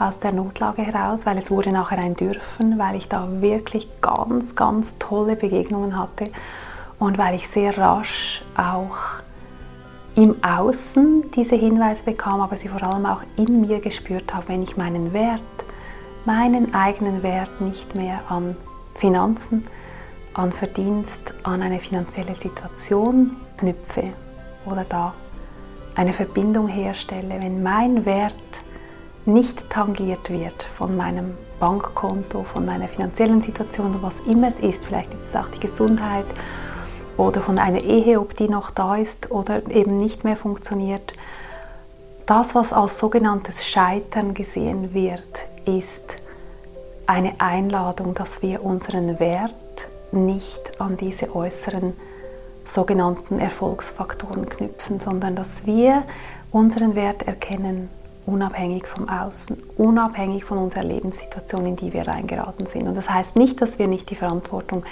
aus 0.00 0.18
der 0.18 0.32
Notlage 0.32 0.82
heraus, 0.82 1.24
weil 1.24 1.38
es 1.38 1.52
wurde 1.52 1.70
nachher 1.70 1.98
ein 1.98 2.14
Dürfen, 2.14 2.80
weil 2.80 2.96
ich 2.96 3.06
da 3.06 3.28
wirklich 3.40 3.88
ganz, 4.00 4.56
ganz 4.56 4.98
tolle 4.98 5.36
Begegnungen 5.36 5.96
hatte 5.96 6.30
und 6.98 7.16
weil 7.16 7.36
ich 7.36 7.48
sehr 7.48 7.78
rasch 7.78 8.42
auch 8.56 8.96
im 10.16 10.34
Außen 10.42 11.30
diese 11.30 11.54
Hinweise 11.54 12.02
bekam, 12.02 12.40
aber 12.40 12.56
sie 12.56 12.66
vor 12.66 12.82
allem 12.82 13.06
auch 13.06 13.22
in 13.36 13.60
mir 13.60 13.78
gespürt 13.78 14.34
habe, 14.34 14.48
wenn 14.48 14.62
ich 14.64 14.76
meinen 14.76 15.12
Wert, 15.12 15.42
meinen 16.24 16.74
eigenen 16.74 17.22
Wert 17.22 17.60
nicht 17.60 17.94
mehr 17.94 18.18
an 18.28 18.56
Finanzen, 18.96 19.64
an 20.34 20.52
Verdienst, 20.52 21.34
an 21.42 21.62
eine 21.62 21.78
finanzielle 21.78 22.34
Situation 22.34 23.36
knüpfe 23.58 24.04
oder 24.66 24.84
da 24.88 25.14
eine 25.94 26.12
Verbindung 26.12 26.68
herstelle, 26.68 27.40
wenn 27.40 27.62
mein 27.62 28.04
Wert 28.04 28.34
nicht 29.26 29.68
tangiert 29.70 30.30
wird 30.30 30.62
von 30.62 30.96
meinem 30.96 31.34
Bankkonto, 31.60 32.44
von 32.44 32.66
meiner 32.66 32.88
finanziellen 32.88 33.42
Situation 33.42 33.90
oder 33.90 34.02
was 34.02 34.20
immer 34.20 34.48
es 34.48 34.58
ist, 34.58 34.86
vielleicht 34.86 35.14
ist 35.14 35.28
es 35.28 35.36
auch 35.36 35.48
die 35.48 35.60
Gesundheit 35.60 36.26
oder 37.16 37.40
von 37.40 37.58
einer 37.58 37.82
Ehe, 37.82 38.18
ob 38.20 38.36
die 38.36 38.48
noch 38.48 38.70
da 38.70 38.96
ist 38.96 39.30
oder 39.30 39.68
eben 39.70 39.96
nicht 39.96 40.24
mehr 40.24 40.36
funktioniert. 40.36 41.12
Das, 42.26 42.54
was 42.54 42.72
als 42.72 42.98
sogenanntes 42.98 43.66
Scheitern 43.66 44.34
gesehen 44.34 44.94
wird, 44.94 45.46
ist 45.66 46.16
eine 47.06 47.34
Einladung, 47.38 48.14
dass 48.14 48.42
wir 48.42 48.64
unseren 48.64 49.20
Wert 49.20 49.54
nicht 50.12 50.80
an 50.80 50.96
diese 50.96 51.34
äußeren 51.34 51.94
sogenannten 52.64 53.38
Erfolgsfaktoren 53.38 54.48
knüpfen, 54.48 55.00
sondern 55.00 55.34
dass 55.34 55.66
wir 55.66 56.04
unseren 56.50 56.94
Wert 56.94 57.22
erkennen, 57.22 57.88
unabhängig 58.26 58.86
vom 58.86 59.08
Außen, 59.08 59.56
unabhängig 59.76 60.44
von 60.44 60.58
unserer 60.58 60.84
Lebenssituation, 60.84 61.66
in 61.66 61.76
die 61.76 61.92
wir 61.92 62.06
reingeraten 62.06 62.66
sind. 62.66 62.86
Und 62.86 62.96
das 62.96 63.10
heißt 63.10 63.36
nicht, 63.36 63.60
dass 63.60 63.78
wir 63.78 63.88
nicht 63.88 64.10
die 64.10 64.16
Verantwortung 64.16 64.84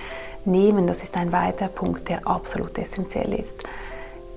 nehmen. 0.45 0.87
Das 0.87 1.03
ist 1.03 1.17
ein 1.17 1.33
weiterer 1.33 1.69
Punkt, 1.69 2.09
der 2.09 2.27
absolut 2.27 2.77
essentiell 2.79 3.35
ist. 3.35 3.63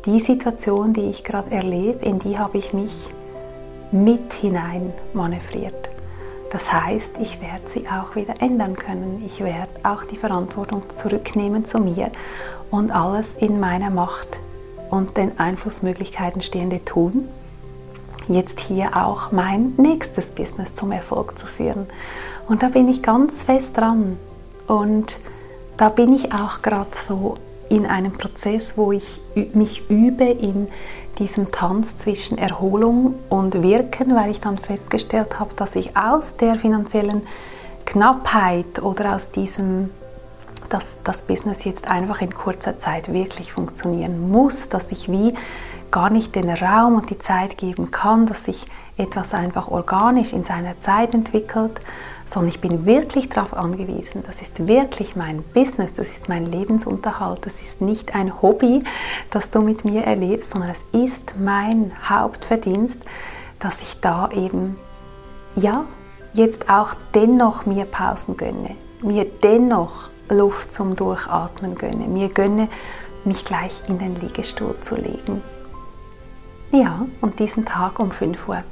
Die 0.05 0.19
Situation, 0.19 0.93
die 0.93 1.09
ich 1.09 1.23
gerade 1.23 1.51
erlebe, 1.51 2.05
in 2.05 2.19
die 2.19 2.37
habe 2.37 2.57
ich 2.57 2.73
mich 2.73 3.09
mit 3.91 4.33
hinein 4.33 4.93
manövriert. 5.13 5.92
Das 6.53 6.71
heißt, 6.71 7.13
ich 7.19 7.41
werde 7.41 7.67
sie 7.67 7.87
auch 7.89 8.15
wieder 8.15 8.35
ändern 8.39 8.75
können. 8.75 9.23
Ich 9.25 9.43
werde 9.43 9.71
auch 9.81 10.03
die 10.03 10.17
Verantwortung 10.17 10.87
zurücknehmen 10.87 11.65
zu 11.65 11.79
mir 11.79 12.11
und 12.69 12.91
alles 12.91 13.35
in 13.37 13.59
meiner 13.59 13.89
Macht 13.89 14.39
und 14.91 15.17
den 15.17 15.39
Einflussmöglichkeiten 15.39 16.43
Stehende 16.43 16.85
tun, 16.85 17.27
jetzt 18.27 18.59
hier 18.59 18.95
auch 18.95 19.31
mein 19.31 19.73
nächstes 19.77 20.31
Business 20.31 20.75
zum 20.75 20.91
Erfolg 20.91 21.39
zu 21.39 21.47
führen. 21.47 21.87
Und 22.47 22.61
da 22.61 22.69
bin 22.69 22.87
ich 22.87 23.01
ganz 23.01 23.41
fest 23.41 23.75
dran. 23.75 24.17
Und 24.67 25.19
da 25.77 25.89
bin 25.89 26.13
ich 26.13 26.33
auch 26.33 26.61
gerade 26.61 26.91
so 27.07 27.33
in 27.67 27.87
einem 27.87 28.13
Prozess, 28.13 28.73
wo 28.75 28.91
ich 28.91 29.19
mich 29.55 29.89
übe 29.89 30.25
in 30.25 30.67
diesem 31.19 31.51
Tanz 31.51 31.97
zwischen 31.97 32.37
Erholung 32.37 33.15
und 33.29 33.61
Wirken, 33.61 34.15
weil 34.15 34.31
ich 34.31 34.39
dann 34.39 34.57
festgestellt 34.57 35.39
habe, 35.39 35.53
dass 35.55 35.75
ich 35.75 35.95
aus 35.95 36.37
der 36.37 36.55
finanziellen 36.55 37.21
Knappheit 37.85 38.81
oder 38.81 39.15
aus 39.15 39.31
diesem, 39.31 39.89
dass 40.69 40.97
das 41.03 41.21
Business 41.21 41.63
jetzt 41.63 41.87
einfach 41.87 42.21
in 42.21 42.33
kurzer 42.33 42.79
Zeit 42.79 43.13
wirklich 43.13 43.51
funktionieren 43.53 44.31
muss, 44.31 44.69
dass 44.69 44.91
ich 44.91 45.11
wie 45.11 45.33
gar 45.91 46.09
nicht 46.09 46.33
den 46.35 46.49
Raum 46.49 46.95
und 46.95 47.09
die 47.11 47.19
Zeit 47.19 47.57
geben 47.57 47.91
kann, 47.91 48.25
dass 48.25 48.45
sich 48.45 48.65
etwas 48.97 49.33
einfach 49.33 49.67
organisch 49.67 50.33
in 50.33 50.43
seiner 50.43 50.79
Zeit 50.81 51.13
entwickelt, 51.13 51.79
sondern 52.25 52.49
ich 52.49 52.61
bin 52.61 52.85
wirklich 52.85 53.29
darauf 53.29 53.53
angewiesen. 53.53 54.23
Das 54.25 54.41
ist 54.41 54.67
wirklich 54.67 55.15
mein 55.15 55.43
Business, 55.53 55.93
das 55.93 56.09
ist 56.09 56.29
mein 56.29 56.45
Lebensunterhalt, 56.45 57.45
das 57.45 57.61
ist 57.61 57.81
nicht 57.81 58.15
ein 58.15 58.41
Hobby, 58.41 58.83
das 59.29 59.49
du 59.49 59.61
mit 59.61 59.85
mir 59.85 60.03
erlebst, 60.03 60.51
sondern 60.51 60.71
es 60.71 60.83
ist 60.91 61.33
mein 61.39 61.91
Hauptverdienst, 62.07 63.01
dass 63.59 63.81
ich 63.81 63.99
da 63.99 64.29
eben, 64.31 64.77
ja, 65.55 65.85
jetzt 66.33 66.69
auch 66.69 66.95
dennoch 67.13 67.65
mir 67.65 67.85
Pausen 67.85 68.37
gönne, 68.37 68.75
mir 69.01 69.25
dennoch 69.25 70.09
Luft 70.29 70.73
zum 70.73 70.95
Durchatmen 70.95 71.75
gönne, 71.75 72.07
mir 72.07 72.29
gönne, 72.29 72.69
mich 73.25 73.45
gleich 73.45 73.81
in 73.87 73.99
den 73.99 74.15
Liegestuhl 74.15 74.75
zu 74.81 74.95
legen. 74.95 75.41
Ja, 76.71 77.05
und 77.21 77.39
diesen 77.39 77.65
Tag 77.65 77.99
um 77.99 78.11
5 78.11 78.49
Uhr 78.49 78.63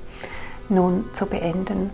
nun 0.69 1.05
zu 1.13 1.25
beenden 1.25 1.91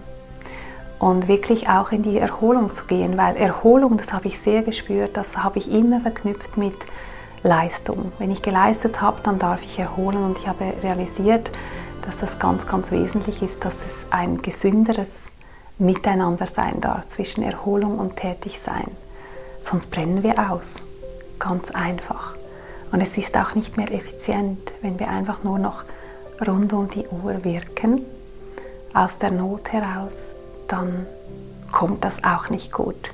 und 0.99 1.27
wirklich 1.27 1.69
auch 1.69 1.91
in 1.91 2.03
die 2.03 2.17
Erholung 2.17 2.73
zu 2.73 2.85
gehen, 2.85 3.17
weil 3.17 3.35
Erholung, 3.37 3.97
das 3.97 4.13
habe 4.13 4.27
ich 4.27 4.39
sehr 4.39 4.63
gespürt, 4.63 5.15
das 5.15 5.37
habe 5.37 5.59
ich 5.59 5.71
immer 5.71 6.01
verknüpft 6.01 6.57
mit 6.57 6.75
Leistung. 7.43 8.11
Wenn 8.17 8.31
ich 8.31 8.41
geleistet 8.41 9.01
habe, 9.01 9.19
dann 9.23 9.39
darf 9.39 9.61
ich 9.63 9.77
erholen 9.77 10.23
und 10.23 10.39
ich 10.39 10.47
habe 10.47 10.73
realisiert, 10.81 11.51
dass 12.01 12.17
das 12.17 12.39
ganz, 12.39 12.65
ganz 12.65 12.91
wesentlich 12.91 13.41
ist, 13.41 13.63
dass 13.63 13.75
es 13.85 14.05
ein 14.09 14.41
gesünderes 14.41 15.27
Miteinander 15.77 16.47
sein 16.47 16.81
darf 16.81 17.07
zwischen 17.07 17.43
Erholung 17.43 17.99
und 17.99 18.15
Tätigsein. 18.15 18.89
Sonst 19.61 19.91
brennen 19.91 20.23
wir 20.23 20.51
aus. 20.51 20.75
Ganz 21.37 21.69
einfach. 21.71 22.35
Und 22.91 23.01
es 23.01 23.17
ist 23.17 23.37
auch 23.37 23.53
nicht 23.53 23.77
mehr 23.77 23.93
effizient, 23.93 24.71
wenn 24.81 24.99
wir 24.99 25.09
einfach 25.09 25.43
nur 25.43 25.59
noch 25.59 25.83
rund 26.47 26.73
um 26.73 26.89
die 26.89 27.05
Uhr 27.07 27.43
wirken, 27.43 28.01
aus 28.93 29.19
der 29.19 29.31
Not 29.31 29.71
heraus, 29.71 30.33
dann 30.67 31.05
kommt 31.71 32.03
das 32.03 32.23
auch 32.23 32.49
nicht 32.49 32.71
gut. 32.71 33.11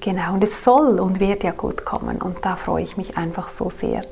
Genau, 0.00 0.34
und 0.34 0.42
es 0.42 0.64
soll 0.64 0.98
und 0.98 1.20
wird 1.20 1.44
ja 1.44 1.52
gut 1.52 1.84
kommen 1.84 2.20
und 2.20 2.44
da 2.44 2.56
freue 2.56 2.82
ich 2.82 2.96
mich 2.96 3.16
einfach 3.16 3.48
so 3.48 3.70
sehr. 3.70 4.04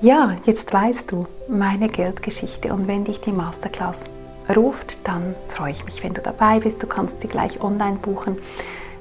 Ja, 0.00 0.36
jetzt 0.46 0.72
weißt 0.72 1.10
du 1.10 1.26
meine 1.48 1.88
Geldgeschichte 1.88 2.72
und 2.72 2.88
wenn 2.88 3.04
dich 3.04 3.20
die 3.20 3.32
Masterclass 3.32 4.08
ruft, 4.54 5.06
dann 5.06 5.34
freue 5.48 5.72
ich 5.72 5.84
mich, 5.84 6.02
wenn 6.02 6.14
du 6.14 6.22
dabei 6.22 6.60
bist. 6.60 6.82
Du 6.82 6.86
kannst 6.86 7.20
sie 7.20 7.28
gleich 7.28 7.60
online 7.60 7.98
buchen. 7.98 8.38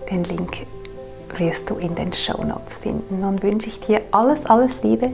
Den 0.09 0.23
Link 0.23 0.65
wirst 1.37 1.69
du 1.69 1.75
in 1.75 1.95
den 1.95 2.13
Show 2.13 2.43
Notes 2.43 2.75
finden. 2.75 3.23
Und 3.23 3.43
wünsche 3.43 3.69
ich 3.69 3.79
dir 3.79 4.01
alles, 4.11 4.45
alles 4.45 4.83
Liebe. 4.83 5.11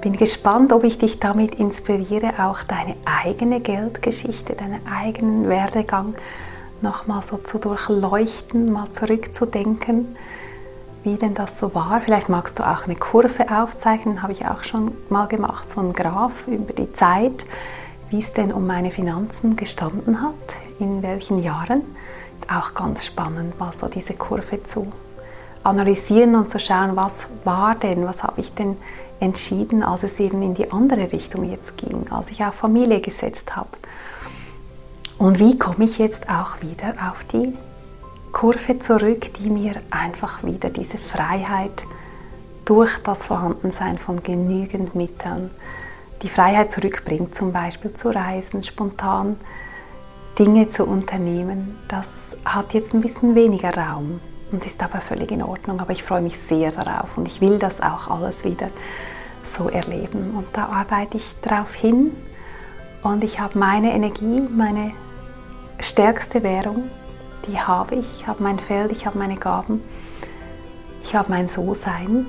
Bin 0.00 0.16
gespannt, 0.16 0.72
ob 0.72 0.84
ich 0.84 0.98
dich 0.98 1.20
damit 1.20 1.56
inspiriere, 1.56 2.32
auch 2.38 2.62
deine 2.62 2.94
eigene 3.04 3.60
Geldgeschichte, 3.60 4.54
deinen 4.54 4.80
eigenen 4.86 5.48
Werdegang 5.48 6.14
nochmal 6.82 7.22
so 7.22 7.38
zu 7.38 7.58
durchleuchten, 7.58 8.72
mal 8.72 8.90
zurückzudenken. 8.92 10.16
wie 11.02 11.16
denn 11.16 11.34
das 11.34 11.58
so 11.58 11.74
war. 11.74 12.00
Vielleicht 12.02 12.28
magst 12.28 12.58
du 12.58 12.62
auch 12.62 12.84
eine 12.84 12.94
Kurve 12.94 13.46
aufzeichnen, 13.50 14.22
habe 14.22 14.32
ich 14.32 14.46
auch 14.46 14.64
schon 14.64 14.92
mal 15.08 15.26
gemacht, 15.28 15.72
so 15.72 15.80
ein 15.80 15.94
Graph 15.94 16.46
über 16.46 16.74
die 16.74 16.92
Zeit, 16.92 17.46
wie 18.10 18.20
es 18.20 18.32
denn 18.34 18.52
um 18.52 18.66
meine 18.66 18.90
Finanzen 18.90 19.56
gestanden 19.56 20.20
hat, 20.20 20.34
in 20.78 21.02
welchen 21.02 21.42
Jahren. 21.42 21.82
Auch 22.52 22.74
ganz 22.74 23.06
spannend, 23.06 23.58
mal 23.58 23.72
so 23.72 23.86
diese 23.88 24.14
Kurve 24.14 24.62
zu 24.64 24.92
analysieren 25.62 26.34
und 26.34 26.50
zu 26.50 26.58
schauen, 26.58 26.96
was 26.96 27.22
war 27.44 27.74
denn, 27.76 28.06
was 28.06 28.22
habe 28.22 28.40
ich 28.40 28.52
denn 28.54 28.76
entschieden, 29.20 29.82
als 29.82 30.02
es 30.02 30.18
eben 30.18 30.42
in 30.42 30.54
die 30.54 30.72
andere 30.72 31.12
Richtung 31.12 31.50
jetzt 31.50 31.76
ging, 31.76 32.06
als 32.10 32.30
ich 32.30 32.42
auf 32.44 32.54
Familie 32.54 33.00
gesetzt 33.00 33.56
habe. 33.56 33.68
Und 35.20 35.38
wie 35.38 35.58
komme 35.58 35.84
ich 35.84 35.98
jetzt 35.98 36.30
auch 36.30 36.62
wieder 36.62 36.94
auf 37.10 37.24
die 37.24 37.52
Kurve 38.32 38.78
zurück, 38.78 39.34
die 39.34 39.50
mir 39.50 39.74
einfach 39.90 40.42
wieder 40.44 40.70
diese 40.70 40.96
Freiheit 40.96 41.84
durch 42.64 42.96
das 43.02 43.26
Vorhandensein 43.26 43.98
von 43.98 44.22
genügend 44.22 44.94
Mitteln, 44.94 45.50
die 46.22 46.30
Freiheit 46.30 46.72
zurückbringt, 46.72 47.34
zum 47.34 47.52
Beispiel 47.52 47.92
zu 47.92 48.08
reisen, 48.08 48.64
spontan 48.64 49.36
Dinge 50.38 50.70
zu 50.70 50.86
unternehmen. 50.86 51.76
Das 51.86 52.08
hat 52.46 52.72
jetzt 52.72 52.94
ein 52.94 53.02
bisschen 53.02 53.34
weniger 53.34 53.76
Raum 53.76 54.22
und 54.52 54.64
ist 54.64 54.82
aber 54.82 55.02
völlig 55.02 55.32
in 55.32 55.42
Ordnung. 55.42 55.80
Aber 55.80 55.92
ich 55.92 56.02
freue 56.02 56.22
mich 56.22 56.40
sehr 56.40 56.72
darauf 56.72 57.18
und 57.18 57.28
ich 57.28 57.42
will 57.42 57.58
das 57.58 57.82
auch 57.82 58.08
alles 58.08 58.42
wieder 58.42 58.70
so 59.54 59.68
erleben. 59.68 60.32
Und 60.34 60.46
da 60.54 60.68
arbeite 60.68 61.18
ich 61.18 61.34
darauf 61.42 61.74
hin 61.74 62.12
und 63.02 63.22
ich 63.22 63.38
habe 63.38 63.58
meine 63.58 63.92
Energie, 63.92 64.40
meine 64.40 64.92
stärkste 65.80 66.42
Währung, 66.42 66.90
die 67.46 67.58
habe 67.58 67.96
ich. 67.96 68.06
Ich 68.18 68.26
habe 68.26 68.42
mein 68.42 68.58
Feld, 68.58 68.92
ich 68.92 69.06
habe 69.06 69.18
meine 69.18 69.36
Gaben, 69.36 69.82
ich 71.02 71.14
habe 71.14 71.30
mein 71.30 71.48
So-Sein 71.48 72.26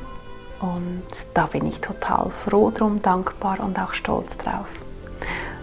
und 0.60 1.04
da 1.34 1.46
bin 1.48 1.66
ich 1.66 1.82
total 1.82 2.30
froh 2.30 2.72
drum, 2.72 3.02
dankbar 3.02 3.60
und 3.60 3.80
auch 3.80 3.94
stolz 3.94 4.38
drauf. 4.38 4.68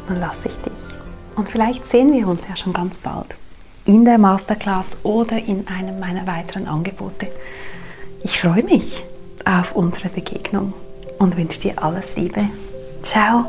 Nun 0.08 0.20
lasse 0.20 0.48
ich 0.48 0.56
dich. 0.56 0.72
Und 1.36 1.48
vielleicht 1.48 1.86
sehen 1.86 2.12
wir 2.12 2.26
uns 2.26 2.42
ja 2.48 2.56
schon 2.56 2.72
ganz 2.72 2.98
bald 2.98 3.36
in 3.84 4.04
der 4.04 4.18
Masterclass 4.18 4.98
oder 5.02 5.38
in 5.38 5.66
einem 5.66 5.98
meiner 5.98 6.26
weiteren 6.26 6.68
Angebote. 6.68 7.28
Ich 8.22 8.40
freue 8.40 8.62
mich 8.62 9.02
auf 9.44 9.74
unsere 9.74 10.10
Begegnung 10.10 10.74
und 11.18 11.36
wünsche 11.36 11.60
dir 11.60 11.82
alles 11.82 12.16
Liebe. 12.16 12.50
Ciao! 13.02 13.46